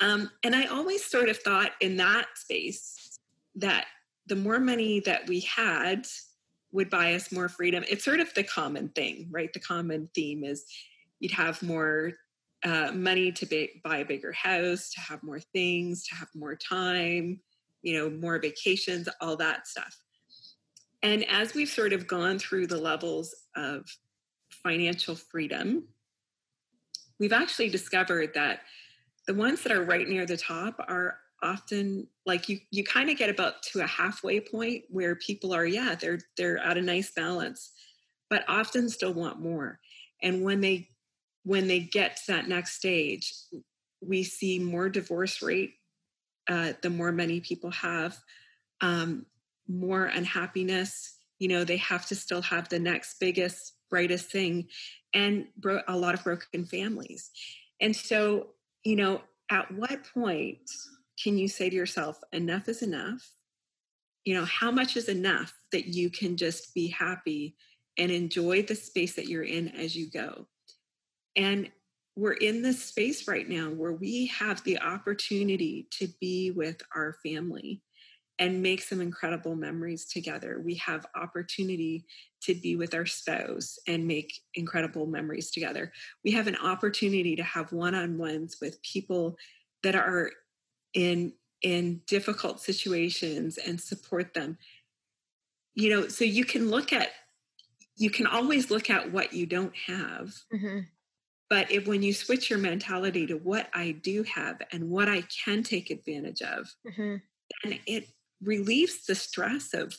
Um, 0.00 0.30
and 0.44 0.54
I 0.54 0.66
always 0.66 1.04
sort 1.04 1.28
of 1.28 1.38
thought 1.38 1.72
in 1.80 1.96
that 1.96 2.26
space 2.36 3.18
that 3.56 3.86
the 4.26 4.36
more 4.36 4.60
money 4.60 5.00
that 5.00 5.26
we 5.26 5.40
had 5.40 6.06
would 6.70 6.90
buy 6.90 7.14
us 7.14 7.32
more 7.32 7.48
freedom. 7.48 7.84
It's 7.88 8.04
sort 8.04 8.20
of 8.20 8.32
the 8.34 8.44
common 8.44 8.90
thing, 8.90 9.28
right? 9.30 9.52
The 9.52 9.60
common 9.60 10.08
theme 10.14 10.44
is 10.44 10.64
you'd 11.18 11.32
have 11.32 11.62
more 11.62 12.12
uh, 12.64 12.92
money 12.92 13.32
to 13.32 13.68
buy 13.84 13.98
a 13.98 14.04
bigger 14.04 14.32
house, 14.32 14.90
to 14.90 15.00
have 15.00 15.22
more 15.22 15.40
things, 15.40 16.06
to 16.08 16.14
have 16.14 16.28
more 16.34 16.56
time, 16.56 17.40
you 17.82 17.96
know, 17.96 18.10
more 18.10 18.38
vacations, 18.38 19.08
all 19.20 19.36
that 19.36 19.66
stuff. 19.66 19.96
And 21.02 21.24
as 21.30 21.54
we've 21.54 21.68
sort 21.68 21.92
of 21.92 22.06
gone 22.06 22.38
through 22.38 22.66
the 22.66 22.76
levels 22.76 23.34
of 23.56 23.86
financial 24.50 25.14
freedom, 25.14 25.84
we've 27.18 27.32
actually 27.32 27.68
discovered 27.68 28.32
that 28.34 28.60
the 29.26 29.34
ones 29.34 29.62
that 29.62 29.72
are 29.72 29.84
right 29.84 30.08
near 30.08 30.26
the 30.26 30.36
top 30.36 30.76
are 30.88 31.18
often 31.42 32.06
like 32.26 32.48
you 32.48 32.58
you 32.70 32.82
kind 32.82 33.10
of 33.10 33.16
get 33.16 33.30
about 33.30 33.62
to 33.62 33.80
a 33.80 33.86
halfway 33.86 34.40
point 34.40 34.82
where 34.90 35.14
people 35.14 35.54
are 35.54 35.64
yeah 35.64 35.94
they're 35.94 36.18
they're 36.36 36.58
at 36.58 36.76
a 36.76 36.82
nice 36.82 37.12
balance 37.12 37.70
but 38.30 38.44
often 38.48 38.88
still 38.88 39.14
want 39.14 39.40
more. 39.40 39.80
And 40.22 40.42
when 40.42 40.60
they 40.60 40.88
when 41.44 41.68
they 41.68 41.80
get 41.80 42.16
to 42.16 42.32
that 42.32 42.48
next 42.48 42.74
stage 42.74 43.34
we 44.00 44.22
see 44.22 44.58
more 44.58 44.88
divorce 44.88 45.42
rate 45.42 45.74
uh, 46.48 46.72
the 46.82 46.90
more 46.90 47.12
money 47.12 47.40
people 47.40 47.70
have 47.70 48.16
um, 48.80 49.26
more 49.68 50.06
unhappiness 50.06 51.18
you 51.38 51.48
know 51.48 51.64
they 51.64 51.76
have 51.76 52.06
to 52.06 52.14
still 52.14 52.42
have 52.42 52.68
the 52.68 52.78
next 52.78 53.18
biggest 53.20 53.74
brightest 53.90 54.30
thing 54.30 54.66
and 55.14 55.46
bro- 55.56 55.82
a 55.88 55.96
lot 55.96 56.14
of 56.14 56.22
broken 56.24 56.64
families 56.64 57.30
and 57.80 57.94
so 57.94 58.48
you 58.84 58.96
know 58.96 59.20
at 59.50 59.70
what 59.72 60.04
point 60.12 60.70
can 61.22 61.36
you 61.36 61.48
say 61.48 61.68
to 61.68 61.76
yourself, 61.76 62.18
enough 62.32 62.68
is 62.68 62.82
enough? 62.82 63.28
You 64.24 64.34
know, 64.34 64.44
how 64.44 64.70
much 64.70 64.96
is 64.96 65.08
enough 65.08 65.52
that 65.72 65.86
you 65.86 66.10
can 66.10 66.36
just 66.36 66.74
be 66.74 66.88
happy 66.88 67.56
and 67.96 68.10
enjoy 68.10 68.62
the 68.62 68.74
space 68.74 69.14
that 69.16 69.26
you're 69.26 69.44
in 69.44 69.68
as 69.68 69.96
you 69.96 70.10
go? 70.10 70.46
And 71.34 71.70
we're 72.16 72.32
in 72.32 72.62
this 72.62 72.84
space 72.84 73.28
right 73.28 73.48
now 73.48 73.70
where 73.70 73.92
we 73.92 74.26
have 74.26 74.62
the 74.64 74.80
opportunity 74.80 75.86
to 75.92 76.08
be 76.20 76.50
with 76.50 76.82
our 76.94 77.16
family 77.24 77.80
and 78.38 78.62
make 78.62 78.82
some 78.82 79.00
incredible 79.00 79.56
memories 79.56 80.04
together. 80.04 80.60
We 80.64 80.74
have 80.76 81.06
opportunity 81.16 82.04
to 82.42 82.54
be 82.54 82.76
with 82.76 82.94
our 82.94 83.06
spouse 83.06 83.78
and 83.86 84.06
make 84.06 84.32
incredible 84.54 85.06
memories 85.06 85.50
together. 85.50 85.92
We 86.24 86.30
have 86.32 86.46
an 86.46 86.56
opportunity 86.56 87.34
to 87.36 87.42
have 87.42 87.72
one-on-ones 87.72 88.58
with 88.60 88.80
people 88.82 89.36
that 89.82 89.94
are 89.94 90.30
in 90.94 91.32
in 91.62 92.00
difficult 92.06 92.60
situations 92.60 93.58
and 93.58 93.80
support 93.80 94.32
them 94.32 94.56
you 95.74 95.90
know 95.90 96.08
so 96.08 96.24
you 96.24 96.44
can 96.44 96.70
look 96.70 96.92
at 96.92 97.10
you 97.96 98.10
can 98.10 98.26
always 98.26 98.70
look 98.70 98.90
at 98.90 99.12
what 99.12 99.32
you 99.32 99.46
don't 99.46 99.74
have 99.76 100.32
mm-hmm. 100.52 100.80
but 101.50 101.70
if 101.70 101.86
when 101.86 102.02
you 102.02 102.12
switch 102.12 102.48
your 102.48 102.58
mentality 102.58 103.26
to 103.26 103.34
what 103.34 103.68
i 103.74 103.90
do 103.90 104.22
have 104.22 104.60
and 104.72 104.88
what 104.88 105.08
i 105.08 105.22
can 105.44 105.62
take 105.62 105.90
advantage 105.90 106.42
of 106.42 106.72
mm-hmm. 106.86 107.16
then 107.64 107.78
it 107.86 108.08
relieves 108.42 109.06
the 109.06 109.14
stress 109.14 109.74
of 109.74 109.94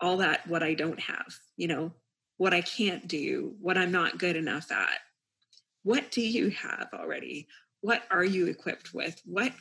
all 0.00 0.18
that 0.18 0.46
what 0.46 0.62
i 0.62 0.74
don't 0.74 1.00
have 1.00 1.34
you 1.56 1.68
know 1.68 1.92
what 2.36 2.54
i 2.54 2.60
can't 2.60 3.06
do 3.06 3.54
what 3.60 3.76
i'm 3.76 3.92
not 3.92 4.18
good 4.18 4.36
enough 4.36 4.70
at. 4.72 4.98
What 5.82 6.10
do 6.10 6.20
you 6.20 6.50
have 6.50 6.88
already? 6.92 7.48
What 7.80 8.02
are 8.10 8.24
you 8.24 8.46
equipped 8.46 8.92
with? 8.92 9.20
What 9.24 9.52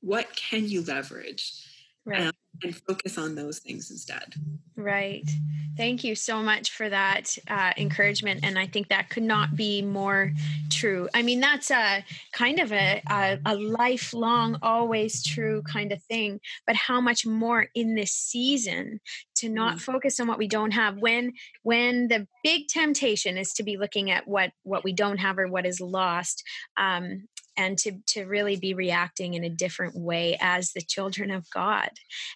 what 0.00 0.34
can 0.34 0.68
you 0.68 0.82
leverage? 0.82 1.64
Right. 2.04 2.26
um, 2.26 2.32
and 2.62 2.76
focus 2.86 3.18
on 3.18 3.34
those 3.34 3.58
things 3.58 3.90
instead. 3.90 4.34
Right. 4.76 5.28
Thank 5.76 6.04
you 6.04 6.14
so 6.14 6.42
much 6.42 6.72
for 6.72 6.88
that 6.88 7.36
uh, 7.48 7.72
encouragement 7.76 8.40
and 8.42 8.58
i 8.58 8.66
think 8.66 8.88
that 8.88 9.08
could 9.08 9.22
not 9.22 9.56
be 9.56 9.80
more 9.82 10.32
true. 10.68 11.08
I 11.14 11.22
mean 11.22 11.40
that's 11.40 11.70
a 11.70 12.04
kind 12.32 12.58
of 12.58 12.72
a, 12.72 13.02
a, 13.08 13.38
a 13.46 13.54
lifelong 13.54 14.58
always 14.62 15.22
true 15.22 15.62
kind 15.62 15.92
of 15.92 16.02
thing 16.02 16.40
but 16.66 16.76
how 16.76 17.00
much 17.00 17.24
more 17.26 17.68
in 17.74 17.94
this 17.94 18.12
season 18.12 19.00
to 19.36 19.48
not 19.48 19.76
mm. 19.76 19.80
focus 19.80 20.20
on 20.20 20.26
what 20.26 20.38
we 20.38 20.48
don't 20.48 20.72
have 20.72 20.98
when 20.98 21.32
when 21.62 22.08
the 22.08 22.26
big 22.42 22.68
temptation 22.68 23.38
is 23.38 23.52
to 23.54 23.62
be 23.62 23.76
looking 23.76 24.10
at 24.10 24.26
what 24.26 24.50
what 24.64 24.84
we 24.84 24.92
don't 24.92 25.18
have 25.18 25.38
or 25.38 25.48
what 25.48 25.66
is 25.66 25.80
lost 25.80 26.42
um, 26.76 27.26
and 27.56 27.76
to, 27.78 27.92
to 28.06 28.24
really 28.24 28.56
be 28.56 28.74
reacting 28.74 29.34
in 29.34 29.44
a 29.44 29.50
different 29.50 29.94
way 29.94 30.36
as 30.40 30.72
the 30.72 30.80
children 30.80 31.30
of 31.30 31.46
God 31.50 31.90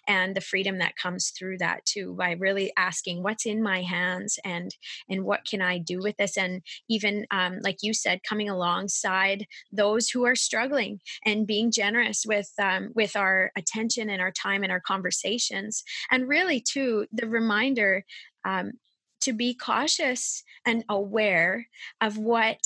and 0.07 0.35
the 0.35 0.41
freedom 0.41 0.77
that 0.79 0.97
comes 0.97 1.31
through 1.37 1.57
that 1.59 1.85
too 1.85 2.15
by 2.17 2.31
really 2.31 2.71
asking 2.77 3.23
what's 3.23 3.45
in 3.45 3.61
my 3.61 3.81
hands 3.81 4.37
and 4.43 4.75
and 5.09 5.23
what 5.23 5.45
can 5.45 5.61
I 5.61 5.77
do 5.77 5.99
with 5.99 6.17
this? 6.17 6.37
And 6.37 6.61
even 6.89 7.25
um, 7.31 7.59
like 7.63 7.77
you 7.81 7.93
said 7.93 8.21
coming 8.27 8.49
alongside 8.49 9.45
those 9.71 10.09
who 10.09 10.25
are 10.25 10.35
struggling 10.35 10.99
and 11.25 11.47
being 11.47 11.71
generous 11.71 12.23
with 12.25 12.51
um, 12.61 12.91
with 12.95 13.15
our 13.15 13.51
attention 13.57 14.09
and 14.09 14.21
our 14.21 14.31
time 14.31 14.63
and 14.63 14.71
our 14.71 14.81
conversations. 14.81 15.83
And 16.11 16.27
really 16.27 16.61
too 16.61 17.07
the 17.11 17.27
reminder 17.27 18.03
um, 18.45 18.73
to 19.21 19.33
be 19.33 19.55
cautious 19.55 20.43
and 20.65 20.83
aware 20.89 21.67
of 22.01 22.17
what 22.17 22.59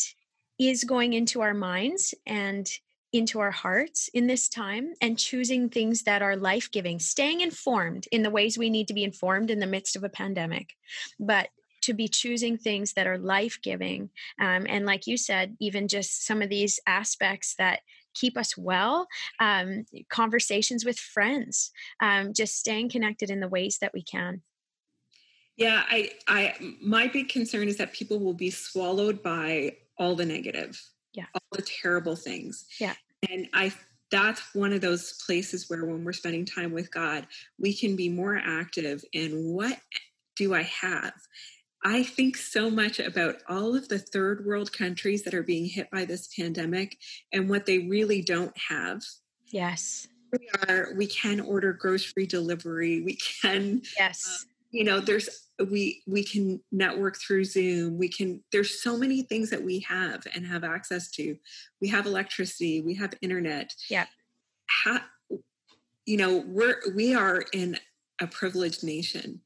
is 0.59 0.83
going 0.83 1.13
into 1.13 1.41
our 1.41 1.53
minds 1.53 2.13
and 2.27 2.69
into 3.11 3.39
our 3.39 3.51
hearts 3.51 4.09
in 4.13 4.27
this 4.27 4.47
time 4.47 4.93
and 5.01 5.17
choosing 5.17 5.69
things 5.69 6.03
that 6.03 6.21
are 6.21 6.35
life 6.35 6.69
giving, 6.71 6.99
staying 6.99 7.41
informed 7.41 8.07
in 8.11 8.21
the 8.21 8.29
ways 8.29 8.57
we 8.57 8.69
need 8.69 8.87
to 8.87 8.93
be 8.93 9.03
informed 9.03 9.49
in 9.49 9.59
the 9.59 9.65
midst 9.65 9.95
of 9.95 10.03
a 10.03 10.09
pandemic, 10.09 10.75
but 11.19 11.49
to 11.81 11.93
be 11.93 12.07
choosing 12.07 12.57
things 12.57 12.93
that 12.93 13.07
are 13.07 13.17
life 13.17 13.57
giving. 13.63 14.09
Um, 14.39 14.65
and 14.67 14.85
like 14.85 15.07
you 15.07 15.17
said, 15.17 15.55
even 15.59 15.87
just 15.87 16.25
some 16.25 16.41
of 16.41 16.49
these 16.49 16.79
aspects 16.85 17.55
that 17.57 17.79
keep 18.13 18.37
us 18.37 18.57
well, 18.57 19.07
um, 19.39 19.85
conversations 20.09 20.83
with 20.83 20.99
friends, 20.99 21.71
um, 22.01 22.33
just 22.33 22.57
staying 22.57 22.89
connected 22.89 23.29
in 23.29 23.39
the 23.39 23.47
ways 23.47 23.77
that 23.79 23.93
we 23.93 24.03
can. 24.03 24.41
Yeah, 25.55 25.83
I, 25.89 26.11
I, 26.27 26.75
my 26.81 27.07
big 27.07 27.29
concern 27.29 27.67
is 27.67 27.77
that 27.77 27.91
people 27.91 28.19
will 28.19 28.33
be 28.33 28.49
swallowed 28.49 29.21
by 29.21 29.77
all 29.99 30.15
the 30.15 30.25
negative, 30.25 30.81
yeah, 31.13 31.25
all 31.33 31.41
the 31.51 31.61
terrible 31.61 32.15
things. 32.15 32.65
Yeah. 32.79 32.93
And 33.29 33.47
I 33.53 33.73
that's 34.11 34.41
one 34.55 34.73
of 34.73 34.81
those 34.81 35.21
places 35.25 35.69
where 35.69 35.85
when 35.85 36.03
we're 36.03 36.13
spending 36.13 36.45
time 36.45 36.71
with 36.71 36.91
God, 36.91 37.27
we 37.59 37.75
can 37.75 37.95
be 37.95 38.09
more 38.09 38.41
active 38.43 39.03
in 39.13 39.53
what 39.53 39.77
do 40.35 40.55
I 40.55 40.63
have? 40.63 41.13
I 41.83 42.03
think 42.03 42.35
so 42.35 42.69
much 42.69 42.99
about 42.99 43.37
all 43.47 43.75
of 43.75 43.87
the 43.87 43.99
third 43.99 44.45
world 44.45 44.73
countries 44.73 45.23
that 45.23 45.33
are 45.33 45.43
being 45.43 45.65
hit 45.65 45.89
by 45.91 46.05
this 46.05 46.27
pandemic 46.35 46.97
and 47.31 47.49
what 47.49 47.65
they 47.65 47.79
really 47.79 48.21
don't 48.21 48.55
have. 48.57 49.01
Yes. 49.47 50.07
We 50.31 50.49
are 50.67 50.93
we 50.95 51.07
can 51.07 51.39
order 51.39 51.73
grocery 51.73 52.25
delivery. 52.25 53.01
We 53.01 53.17
can 53.41 53.81
Yes. 53.97 54.25
Uh, 54.27 54.47
you 54.71 54.83
know, 54.83 54.99
there's 54.99 55.48
we 55.65 56.01
we 56.07 56.23
can 56.23 56.61
network 56.71 57.17
through 57.17 57.43
zoom 57.43 57.97
we 57.97 58.07
can 58.07 58.41
there's 58.51 58.81
so 58.81 58.97
many 58.97 59.23
things 59.23 59.49
that 59.49 59.63
we 59.63 59.79
have 59.79 60.25
and 60.33 60.45
have 60.45 60.63
access 60.63 61.09
to. 61.11 61.35
We 61.81 61.89
have 61.89 62.05
electricity 62.05 62.81
we 62.81 62.95
have 62.95 63.13
internet. 63.21 63.73
Yeah. 63.89 64.05
How, 64.83 64.99
you 66.05 66.17
know 66.17 66.43
we're 66.47 66.77
we 66.95 67.13
are 67.13 67.43
in 67.53 67.77
a 68.21 68.27
privileged 68.27 68.83
nation. 68.83 69.41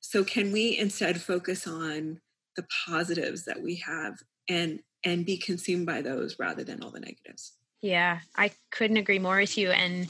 So 0.00 0.24
can 0.24 0.52
we 0.52 0.78
instead 0.78 1.20
focus 1.20 1.66
on 1.66 2.20
the 2.56 2.66
positives 2.86 3.44
that 3.44 3.60
we 3.60 3.76
have 3.76 4.18
and 4.48 4.80
and 5.04 5.24
be 5.24 5.36
consumed 5.36 5.86
by 5.86 6.02
those 6.02 6.38
rather 6.38 6.64
than 6.64 6.82
all 6.82 6.90
the 6.90 7.00
negatives? 7.00 7.54
Yeah 7.80 8.20
i 8.36 8.50
couldn't 8.70 8.96
agree 8.96 9.18
more 9.18 9.38
with 9.38 9.56
you. 9.56 9.70
And 9.70 10.08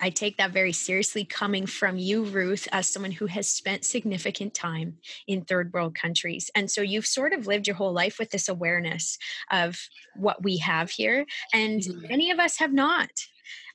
I 0.00 0.10
take 0.10 0.36
that 0.38 0.52
very 0.52 0.72
seriously 0.72 1.24
coming 1.24 1.66
from 1.66 1.98
you, 1.98 2.24
Ruth, 2.24 2.66
as 2.72 2.88
someone 2.88 3.12
who 3.12 3.26
has 3.26 3.48
spent 3.48 3.84
significant 3.84 4.54
time 4.54 4.98
in 5.26 5.44
third 5.44 5.72
world 5.72 5.94
countries. 5.94 6.50
And 6.54 6.70
so 6.70 6.80
you've 6.80 7.06
sort 7.06 7.32
of 7.32 7.46
lived 7.46 7.66
your 7.66 7.76
whole 7.76 7.92
life 7.92 8.18
with 8.18 8.30
this 8.30 8.48
awareness 8.48 9.18
of 9.50 9.78
what 10.16 10.42
we 10.42 10.56
have 10.58 10.90
here. 10.90 11.26
And 11.52 11.80
mm-hmm. 11.80 12.08
many 12.08 12.30
of 12.30 12.38
us 12.38 12.58
have 12.58 12.72
not. 12.72 13.10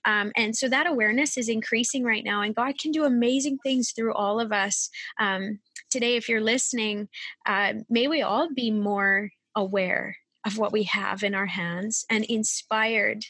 Um, 0.05 0.31
and 0.35 0.55
so 0.55 0.69
that 0.69 0.88
awareness 0.88 1.38
is 1.38 1.49
increasing 1.49 2.03
right 2.03 2.23
now, 2.23 2.41
and 2.41 2.55
God 2.55 2.77
can 2.77 2.91
do 2.91 3.05
amazing 3.05 3.57
things 3.63 3.91
through 3.91 4.13
all 4.13 4.39
of 4.39 4.51
us. 4.51 4.89
Um, 5.19 5.59
today, 5.89 6.15
if 6.15 6.29
you're 6.29 6.41
listening, 6.41 7.09
uh, 7.45 7.73
may 7.89 8.07
we 8.07 8.21
all 8.21 8.53
be 8.53 8.69
more 8.69 9.30
aware 9.55 10.15
of 10.46 10.58
what 10.58 10.72
we 10.72 10.84
have 10.84 11.24
in 11.24 11.34
our 11.34 11.48
hands 11.48 12.06
and 12.10 12.24
inspired 12.26 13.26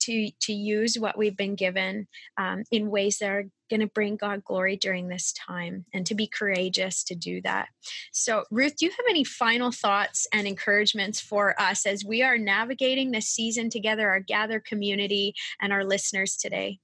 to 0.00 0.30
to 0.40 0.52
use 0.52 0.96
what 0.98 1.18
we've 1.18 1.36
been 1.36 1.54
given 1.54 2.06
um, 2.36 2.64
in 2.70 2.90
ways 2.90 3.18
that 3.18 3.30
are 3.30 3.44
going 3.70 3.80
to 3.80 3.86
bring 3.86 4.16
God 4.16 4.44
glory 4.44 4.76
during 4.76 5.08
this 5.08 5.32
time 5.32 5.84
and 5.94 6.04
to 6.06 6.14
be 6.14 6.26
courageous 6.26 7.04
to 7.04 7.14
do 7.14 7.40
that. 7.42 7.68
So, 8.12 8.44
Ruth, 8.50 8.76
do 8.76 8.86
you 8.86 8.90
have 8.90 9.06
any 9.08 9.22
final 9.22 9.70
thoughts 9.70 10.26
and 10.32 10.46
encouragements 10.46 11.20
for 11.20 11.60
us 11.60 11.86
as 11.86 12.04
we 12.04 12.22
are 12.22 12.36
navigating 12.36 13.10
this 13.10 13.28
season 13.28 13.70
together, 13.70 14.08
our 14.10 14.20
gather 14.20 14.60
community, 14.60 15.34
and 15.60 15.72
our 15.72 15.84
listeners 15.84 16.36
today? 16.36 16.80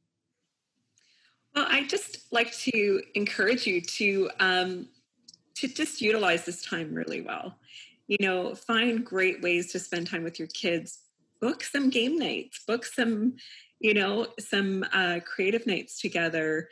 Well, 1.54 1.66
I 1.68 1.86
just 1.86 2.32
like 2.32 2.52
to 2.58 3.02
encourage 3.14 3.66
you 3.66 3.80
to 3.80 4.30
um, 4.38 4.88
to 5.56 5.68
just 5.68 6.00
utilize 6.00 6.44
this 6.44 6.62
time 6.62 6.94
really 6.94 7.22
well 7.22 7.56
you 8.08 8.18
know 8.20 8.54
find 8.54 9.04
great 9.04 9.42
ways 9.42 9.72
to 9.72 9.78
spend 9.78 10.06
time 10.06 10.22
with 10.22 10.38
your 10.38 10.48
kids 10.48 11.00
book 11.40 11.62
some 11.62 11.90
game 11.90 12.18
nights 12.18 12.62
book 12.66 12.84
some 12.84 13.34
you 13.80 13.94
know 13.94 14.26
some 14.38 14.84
uh, 14.92 15.20
creative 15.24 15.66
nights 15.66 16.00
together 16.00 16.68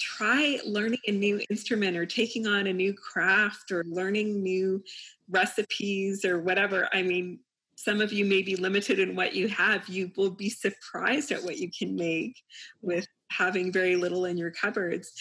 try 0.00 0.58
learning 0.64 0.98
a 1.06 1.12
new 1.12 1.40
instrument 1.50 1.96
or 1.96 2.06
taking 2.06 2.46
on 2.46 2.66
a 2.66 2.72
new 2.72 2.94
craft 2.94 3.70
or 3.70 3.84
learning 3.86 4.42
new 4.42 4.82
recipes 5.28 6.24
or 6.24 6.40
whatever. 6.40 6.88
I 6.92 7.02
mean, 7.02 7.38
some 7.76 8.00
of 8.00 8.12
you 8.12 8.24
may 8.24 8.42
be 8.42 8.56
limited 8.56 8.98
in 8.98 9.14
what 9.14 9.34
you 9.34 9.48
have. 9.48 9.88
You 9.88 10.10
will 10.16 10.30
be 10.30 10.50
surprised 10.50 11.30
at 11.32 11.42
what 11.42 11.58
you 11.58 11.70
can 11.70 11.96
make 11.96 12.42
with 12.82 13.06
having 13.30 13.72
very 13.72 13.96
little 13.96 14.24
in 14.24 14.36
your 14.36 14.50
cupboards. 14.50 15.12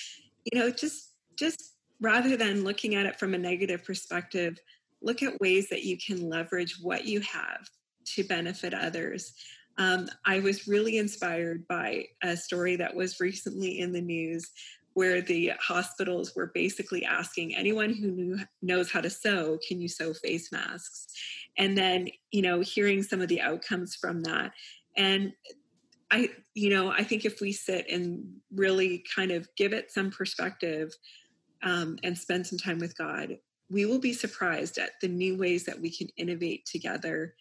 You 0.45 0.59
know, 0.59 0.69
just 0.71 1.11
just 1.35 1.75
rather 2.01 2.37
than 2.37 2.63
looking 2.63 2.95
at 2.95 3.05
it 3.05 3.19
from 3.19 3.33
a 3.33 3.37
negative 3.37 3.83
perspective, 3.83 4.57
look 5.01 5.23
at 5.23 5.39
ways 5.39 5.69
that 5.69 5.83
you 5.83 5.97
can 5.97 6.29
leverage 6.29 6.77
what 6.81 7.05
you 7.05 7.19
have 7.21 7.69
to 8.05 8.23
benefit 8.23 8.73
others. 8.73 9.33
Um, 9.77 10.09
I 10.25 10.39
was 10.39 10.67
really 10.67 10.97
inspired 10.97 11.67
by 11.67 12.05
a 12.21 12.35
story 12.35 12.75
that 12.75 12.93
was 12.93 13.19
recently 13.19 13.79
in 13.79 13.93
the 13.93 14.01
news 14.01 14.51
where 14.93 15.21
the 15.21 15.53
hospitals 15.61 16.35
were 16.35 16.51
basically 16.53 17.05
asking 17.05 17.55
anyone 17.55 17.93
who 17.93 18.11
knew, 18.11 18.39
knows 18.61 18.91
how 18.91 18.99
to 18.99 19.09
sew, 19.09 19.57
can 19.65 19.79
you 19.79 19.87
sew 19.87 20.13
face 20.13 20.51
masks? 20.51 21.07
And 21.57 21.77
then, 21.77 22.09
you 22.31 22.41
know, 22.41 22.59
hearing 22.59 23.03
some 23.03 23.21
of 23.21 23.29
the 23.29 23.39
outcomes 23.39 23.95
from 23.95 24.21
that. 24.23 24.51
And 24.97 25.31
I, 26.11 26.29
you 26.55 26.69
know, 26.69 26.91
I 26.91 27.03
think 27.03 27.23
if 27.23 27.39
we 27.39 27.51
sit 27.51 27.85
and 27.89 28.25
really 28.53 29.03
kind 29.15 29.31
of 29.31 29.47
give 29.55 29.73
it 29.73 29.91
some 29.91 30.11
perspective 30.11 30.91
um, 31.63 31.97
and 32.03 32.17
spend 32.17 32.47
some 32.47 32.57
time 32.57 32.79
with 32.79 32.97
God, 32.97 33.37
we 33.69 33.85
will 33.85 33.99
be 33.99 34.13
surprised 34.13 34.77
at 34.77 34.91
the 35.01 35.07
new 35.07 35.37
ways 35.37 35.65
that 35.65 35.79
we 35.79 35.89
can 35.89 36.07
innovate 36.17 36.65
together, 36.65 37.35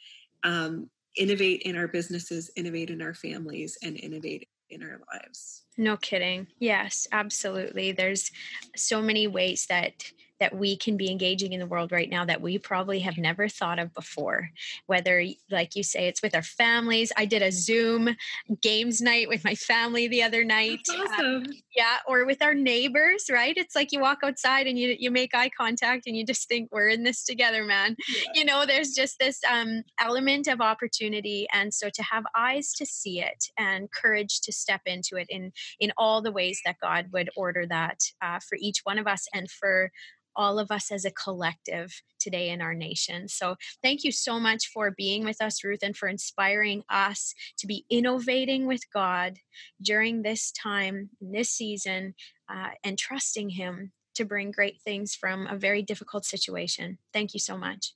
um, 0.44 0.90
innovate 1.16 1.62
in 1.62 1.76
our 1.76 1.88
businesses, 1.88 2.50
innovate 2.56 2.90
in 2.90 3.02
our 3.02 3.14
families, 3.14 3.78
and 3.82 3.96
innovate 3.96 4.48
in 4.70 4.82
our 4.82 5.00
lives. 5.12 5.64
No 5.76 5.96
kidding. 5.96 6.46
Yes, 6.58 7.06
absolutely. 7.12 7.92
There's 7.92 8.30
so 8.76 9.00
many 9.00 9.26
ways 9.26 9.66
that 9.68 10.04
that 10.41 10.55
we 10.55 10.76
can 10.76 10.97
be 10.97 11.11
engaging 11.11 11.53
in 11.53 11.61
the 11.61 11.66
world 11.66 11.93
right 11.93 12.09
now 12.09 12.24
that 12.24 12.41
we 12.41 12.59
probably 12.59 13.01
have 13.01 13.18
never 13.18 13.49
thought 13.49 13.78
of 13.78 13.93
before. 13.95 14.51
Whether, 14.86 15.24
like 15.51 15.76
you 15.76 15.82
say, 15.82 16.07
it's 16.07 16.22
with 16.22 16.34
our 16.34 16.43
families. 16.43 17.12
I 17.16 17.24
did 17.24 17.43
a 17.43 17.53
Zoom 17.53 18.16
games 18.61 19.01
night 19.01 19.28
with 19.28 19.45
my 19.45 19.55
family 19.55 20.09
the 20.09 20.22
other 20.22 20.45
night. 20.45 20.80
That's 20.86 20.99
uh, 20.99 21.03
awesome. 21.03 21.43
Uh, 21.49 21.53
yeah, 21.74 21.97
or 22.07 22.24
with 22.24 22.43
our 22.43 22.55
neighbors, 22.55 23.26
right? 23.30 23.57
It's 23.57 23.74
like 23.74 23.93
you 23.93 24.01
walk 24.01 24.18
outside 24.22 24.66
and 24.66 24.78
you 24.78 24.97
you 24.99 25.11
make 25.11 25.34
eye 25.34 25.51
contact 25.51 26.07
and 26.07 26.16
you 26.16 26.24
just 26.24 26.49
think 26.49 26.70
we're 26.72 26.89
in 26.89 27.03
this 27.03 27.24
together, 27.24 27.64
man. 27.64 27.97
Yeah. 28.09 28.22
You 28.34 28.45
know, 28.45 28.66
there's 28.66 28.91
just 28.91 29.18
this 29.18 29.41
um, 29.51 29.82
element 30.01 30.49
of 30.49 30.61
opportunity, 30.61 31.47
and 31.53 31.72
so 31.72 31.91
to 31.91 32.03
have 32.03 32.24
eyes 32.36 32.72
to 32.74 32.86
see 32.86 33.20
it 33.20 33.51
and 33.59 33.91
courage 33.91 34.41
to 34.43 34.53
step 34.53 34.82
into 34.86 35.16
it 35.16 35.26
in 35.30 35.53
in 35.80 35.93
all 35.97 36.22
the 36.22 36.32
ways 36.32 36.61
that 36.64 36.76
God 36.80 37.07
would 37.12 37.30
order 37.36 37.66
that 37.66 38.01
uh, 38.22 38.39
for 38.41 38.57
each 38.61 38.80
one 38.84 38.99
of 38.99 39.07
us 39.07 39.26
and 39.34 39.51
for 39.51 39.91
all 40.39 40.59
of 40.59 40.70
us 40.70 40.91
as 40.91 41.05
a 41.05 41.11
collective 41.11 42.01
today 42.18 42.49
in 42.49 42.62
our 42.62 42.72
nation. 42.72 43.28
So, 43.28 43.57
thank 43.82 44.05
you 44.05 44.12
so 44.12 44.41
much 44.41 44.68
for 44.68 44.93
being 44.93 45.24
with 45.24 45.43
us, 45.43 45.62
Ruth, 45.62 45.80
and 45.82 45.95
for 45.95 46.09
inspiring 46.09 46.84
us 46.89 47.34
to 47.59 47.66
be 47.66 47.84
innovating 47.91 48.66
with 48.66 48.91
God 48.93 49.39
during 49.82 50.22
this 50.22 50.51
time, 50.53 51.11
this 51.20 51.51
season, 51.51 52.14
uh, 52.49 52.70
and 52.82 52.97
trusting 52.97 53.51
Him 53.51 53.93
to 54.14 54.24
bring 54.24 54.51
great 54.51 54.80
things 54.80 55.14
from 55.14 55.47
a 55.47 55.57
very 55.57 55.82
difficult 55.82 56.24
situation. 56.24 56.99
Thank 57.12 57.34
you 57.34 57.41
so 57.41 57.59
much. 57.59 57.93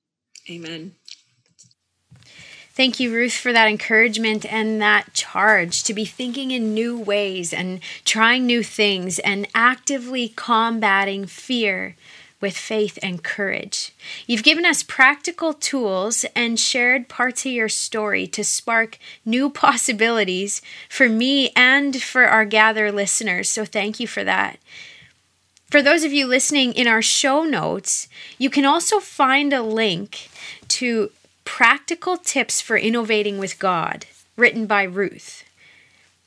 Amen. 0.51 0.95
Thank 2.75 2.99
you, 2.99 3.13
Ruth, 3.13 3.35
for 3.35 3.53
that 3.53 3.69
encouragement 3.69 4.51
and 4.51 4.81
that 4.81 5.13
charge 5.13 5.83
to 5.83 5.93
be 5.93 6.07
thinking 6.07 6.53
in 6.53 6.73
new 6.73 6.99
ways 6.99 7.53
and 7.53 7.81
trying 8.07 8.47
new 8.47 8.63
things 8.63 9.19
and 9.19 9.47
actively 9.55 10.31
combating 10.31 11.27
fear 11.27 11.97
with 12.43 12.57
faith 12.57 12.99
and 13.03 13.23
courage. 13.23 13.95
You've 14.27 14.43
given 14.43 14.67
us 14.67 14.83
practical 14.83 15.55
tools 15.55 16.27
and 16.37 16.61
shared 16.61 17.09
parts 17.09 17.47
of 17.47 17.53
your 17.53 17.71
story 17.71 18.27
to 18.27 18.45
spark 18.45 18.99
new 19.25 19.49
possibilities 19.65 20.61
for 20.91 21.09
me 21.09 21.51
and 21.57 22.03
for 22.03 22.25
our 22.25 22.45
gather 22.45 22.93
listeners. 22.93 23.49
So 23.49 23.65
thank 23.65 23.99
you 23.99 24.07
for 24.07 24.25
that. 24.25 24.59
For 25.71 25.81
those 25.81 26.05
of 26.05 26.13
you 26.13 26.27
listening 26.27 26.75
in 26.75 26.87
our 26.87 27.01
show 27.01 27.45
notes, 27.45 28.09
you 28.37 28.51
can 28.51 28.67
also 28.67 29.01
find 29.01 29.55
a 29.55 29.63
link 29.63 30.29
to 30.69 31.11
practical 31.45 32.19
tips 32.19 32.61
for 32.61 32.77
innovating 32.77 33.39
with 33.39 33.59
God, 33.59 34.05
written 34.37 34.67
by 34.67 34.83
Ruth. 34.83 35.45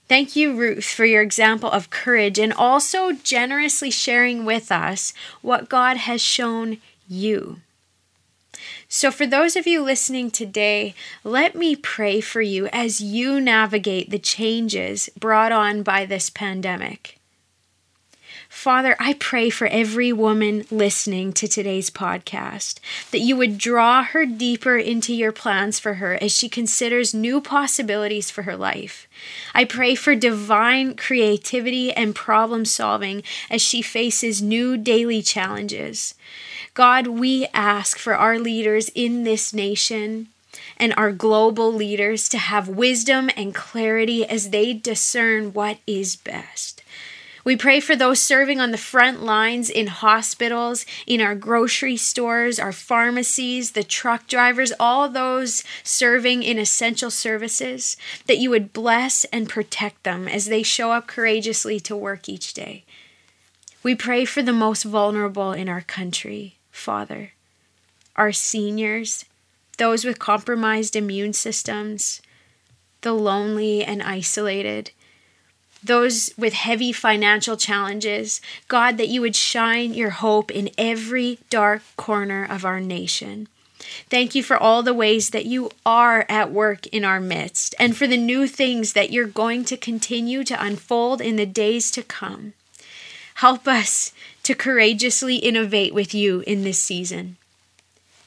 Thank 0.07 0.35
you, 0.35 0.55
Ruth, 0.55 0.85
for 0.85 1.05
your 1.05 1.21
example 1.23 1.69
of 1.69 1.89
courage 1.89 2.37
and 2.37 2.53
also 2.53 3.11
generously 3.11 3.89
sharing 3.89 4.45
with 4.45 4.71
us 4.71 5.13
what 5.41 5.67
God 5.67 5.97
has 5.97 6.21
shown 6.21 6.77
you. 7.07 7.61
So, 8.87 9.11
for 9.11 9.25
those 9.25 9.55
of 9.55 9.65
you 9.67 9.83
listening 9.83 10.29
today, 10.31 10.93
let 11.23 11.55
me 11.55 11.75
pray 11.75 12.21
for 12.21 12.41
you 12.41 12.67
as 12.67 13.01
you 13.01 13.41
navigate 13.41 14.11
the 14.11 14.19
changes 14.19 15.09
brought 15.19 15.51
on 15.51 15.81
by 15.83 16.05
this 16.05 16.29
pandemic. 16.29 17.19
Father, 18.55 18.95
I 18.99 19.13
pray 19.13 19.49
for 19.49 19.67
every 19.67 20.13
woman 20.13 20.65
listening 20.71 21.33
to 21.33 21.47
today's 21.47 21.89
podcast 21.91 22.79
that 23.11 23.19
you 23.19 23.35
would 23.35 23.57
draw 23.57 24.01
her 24.01 24.25
deeper 24.25 24.77
into 24.77 25.13
your 25.13 25.33
plans 25.33 25.77
for 25.77 25.95
her 25.95 26.17
as 26.19 26.31
she 26.31 26.47
considers 26.47 27.13
new 27.13 27.41
possibilities 27.41 28.31
for 28.31 28.43
her 28.43 28.55
life. 28.55 29.07
I 29.53 29.65
pray 29.65 29.93
for 29.93 30.15
divine 30.15 30.95
creativity 30.95 31.91
and 31.91 32.15
problem 32.15 32.63
solving 32.63 33.23
as 33.51 33.61
she 33.61 33.81
faces 33.83 34.41
new 34.41 34.77
daily 34.77 35.21
challenges. 35.21 36.15
God, 36.73 37.07
we 37.07 37.47
ask 37.53 37.99
for 37.99 38.15
our 38.15 38.39
leaders 38.39 38.89
in 38.95 39.25
this 39.25 39.53
nation 39.53 40.29
and 40.77 40.93
our 40.95 41.11
global 41.11 41.71
leaders 41.73 42.29
to 42.29 42.37
have 42.37 42.69
wisdom 42.69 43.29
and 43.35 43.53
clarity 43.53 44.25
as 44.25 44.49
they 44.49 44.73
discern 44.73 45.51
what 45.53 45.77
is 45.85 46.15
best. 46.15 46.74
We 47.45 47.55
pray 47.55 47.79
for 47.79 47.95
those 47.95 48.19
serving 48.19 48.59
on 48.59 48.71
the 48.71 48.77
front 48.77 49.21
lines 49.23 49.69
in 49.69 49.85
hospitals, 49.85 50.83
in 51.05 51.21
our 51.21 51.35
grocery 51.35 51.95
stores, 51.95 52.59
our 52.59 52.71
pharmacies, 52.71 53.73
the 53.73 53.83
truck 53.83 54.25
drivers, 54.25 54.73
all 54.79 55.07
those 55.07 55.63
serving 55.83 56.41
in 56.41 56.57
essential 56.57 57.11
services, 57.11 57.97
that 58.25 58.39
you 58.39 58.49
would 58.49 58.73
bless 58.73 59.25
and 59.25 59.47
protect 59.47 60.03
them 60.03 60.27
as 60.27 60.47
they 60.47 60.63
show 60.63 60.91
up 60.91 61.05
courageously 61.05 61.79
to 61.81 61.95
work 61.95 62.27
each 62.27 62.55
day. 62.55 62.83
We 63.83 63.93
pray 63.93 64.25
for 64.25 64.41
the 64.41 64.51
most 64.51 64.81
vulnerable 64.81 65.51
in 65.51 65.69
our 65.69 65.81
country, 65.81 66.57
Father, 66.71 67.33
our 68.15 68.31
seniors, 68.31 69.23
those 69.77 70.03
with 70.03 70.17
compromised 70.17 70.95
immune 70.95 71.33
systems, 71.33 72.23
the 73.01 73.13
lonely 73.13 73.83
and 73.83 74.01
isolated 74.01 74.89
those 75.86 76.31
with 76.38 76.53
heavy 76.53 76.91
financial 76.91 77.57
challenges. 77.57 78.41
God, 78.67 78.97
that 78.97 79.09
you 79.09 79.21
would 79.21 79.36
shine 79.36 79.93
your 79.93 80.11
hope 80.11 80.51
in 80.51 80.69
every 80.77 81.39
dark 81.49 81.81
corner 81.95 82.45
of 82.49 82.65
our 82.65 82.79
nation. 82.79 83.47
Thank 84.09 84.33
you 84.33 84.41
for 84.41 84.57
all 84.57 84.83
the 84.83 84.93
ways 84.93 85.29
that 85.29 85.45
you 85.45 85.69
are 85.86 86.25
at 86.27 86.51
work 86.51 86.88
in 86.88 87.05
our 87.05 87.19
midst 87.19 87.75
and 87.77 87.95
for 87.95 88.07
the 88.07 88.17
new 88.17 88.47
things 88.47 88.93
that 88.93 89.11
you're 89.11 89.27
going 89.27 89.63
to 89.65 89.77
continue 89.77 90.43
to 90.43 90.63
unfold 90.63 91.21
in 91.21 91.36
the 91.36 91.45
days 91.45 91.91
to 91.91 92.01
come. 92.01 92.53
Help 93.36 93.67
us 93.67 94.11
to 94.43 94.55
courageously 94.55 95.38
innovate 95.38 95.93
with 95.93 96.13
you 96.13 96.41
in 96.47 96.63
this 96.63 96.79
season, 96.79 97.38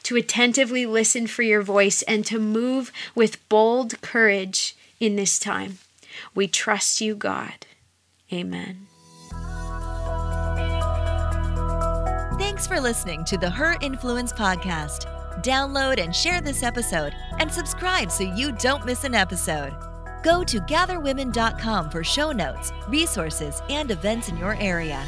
to 0.02 0.16
attentively 0.16 0.84
listen 0.84 1.26
for 1.26 1.42
your 1.42 1.62
voice, 1.62 2.02
and 2.02 2.26
to 2.26 2.38
move 2.38 2.92
with 3.14 3.48
bold 3.48 4.00
courage 4.00 4.76
in 5.00 5.16
this 5.16 5.38
time. 5.38 5.78
We 6.34 6.48
trust 6.48 7.00
you, 7.00 7.14
God. 7.14 7.66
Amen. 8.32 8.86
Thanks 12.38 12.66
for 12.66 12.80
listening 12.80 13.24
to 13.24 13.38
the 13.38 13.50
Her 13.50 13.76
Influence 13.80 14.32
podcast. 14.32 15.06
Download 15.42 15.98
and 15.98 16.14
share 16.14 16.40
this 16.40 16.62
episode 16.62 17.14
and 17.38 17.52
subscribe 17.52 18.10
so 18.10 18.24
you 18.24 18.52
don't 18.52 18.84
miss 18.84 19.04
an 19.04 19.14
episode. 19.14 19.76
Go 20.22 20.42
to 20.44 20.60
gatherwomen.com 20.60 21.90
for 21.90 22.02
show 22.02 22.32
notes, 22.32 22.72
resources, 22.88 23.62
and 23.70 23.90
events 23.90 24.28
in 24.28 24.36
your 24.36 24.56
area. 24.56 25.04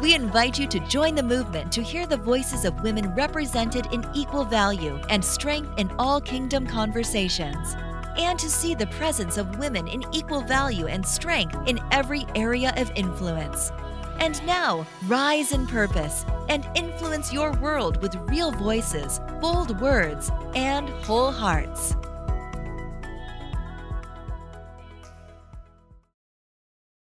We 0.00 0.14
invite 0.14 0.58
you 0.58 0.66
to 0.68 0.80
join 0.80 1.14
the 1.14 1.22
movement 1.22 1.70
to 1.72 1.82
hear 1.82 2.06
the 2.06 2.16
voices 2.16 2.64
of 2.64 2.82
women 2.82 3.14
represented 3.14 3.86
in 3.92 4.06
equal 4.14 4.44
value 4.44 4.98
and 5.10 5.22
strength 5.22 5.78
in 5.78 5.90
all 5.98 6.20
kingdom 6.20 6.66
conversations 6.66 7.76
and 8.20 8.38
to 8.38 8.50
see 8.50 8.74
the 8.74 8.86
presence 8.88 9.38
of 9.38 9.58
women 9.58 9.88
in 9.88 10.04
equal 10.12 10.42
value 10.42 10.86
and 10.86 11.06
strength 11.06 11.56
in 11.66 11.80
every 11.90 12.26
area 12.34 12.74
of 12.76 12.92
influence. 12.94 13.72
And 14.18 14.44
now, 14.44 14.86
rise 15.06 15.52
in 15.52 15.66
purpose 15.66 16.26
and 16.50 16.68
influence 16.74 17.32
your 17.32 17.52
world 17.52 18.02
with 18.02 18.14
real 18.28 18.52
voices, 18.52 19.20
bold 19.40 19.80
words, 19.80 20.30
and 20.54 20.90
whole 21.04 21.32
hearts. 21.32 21.96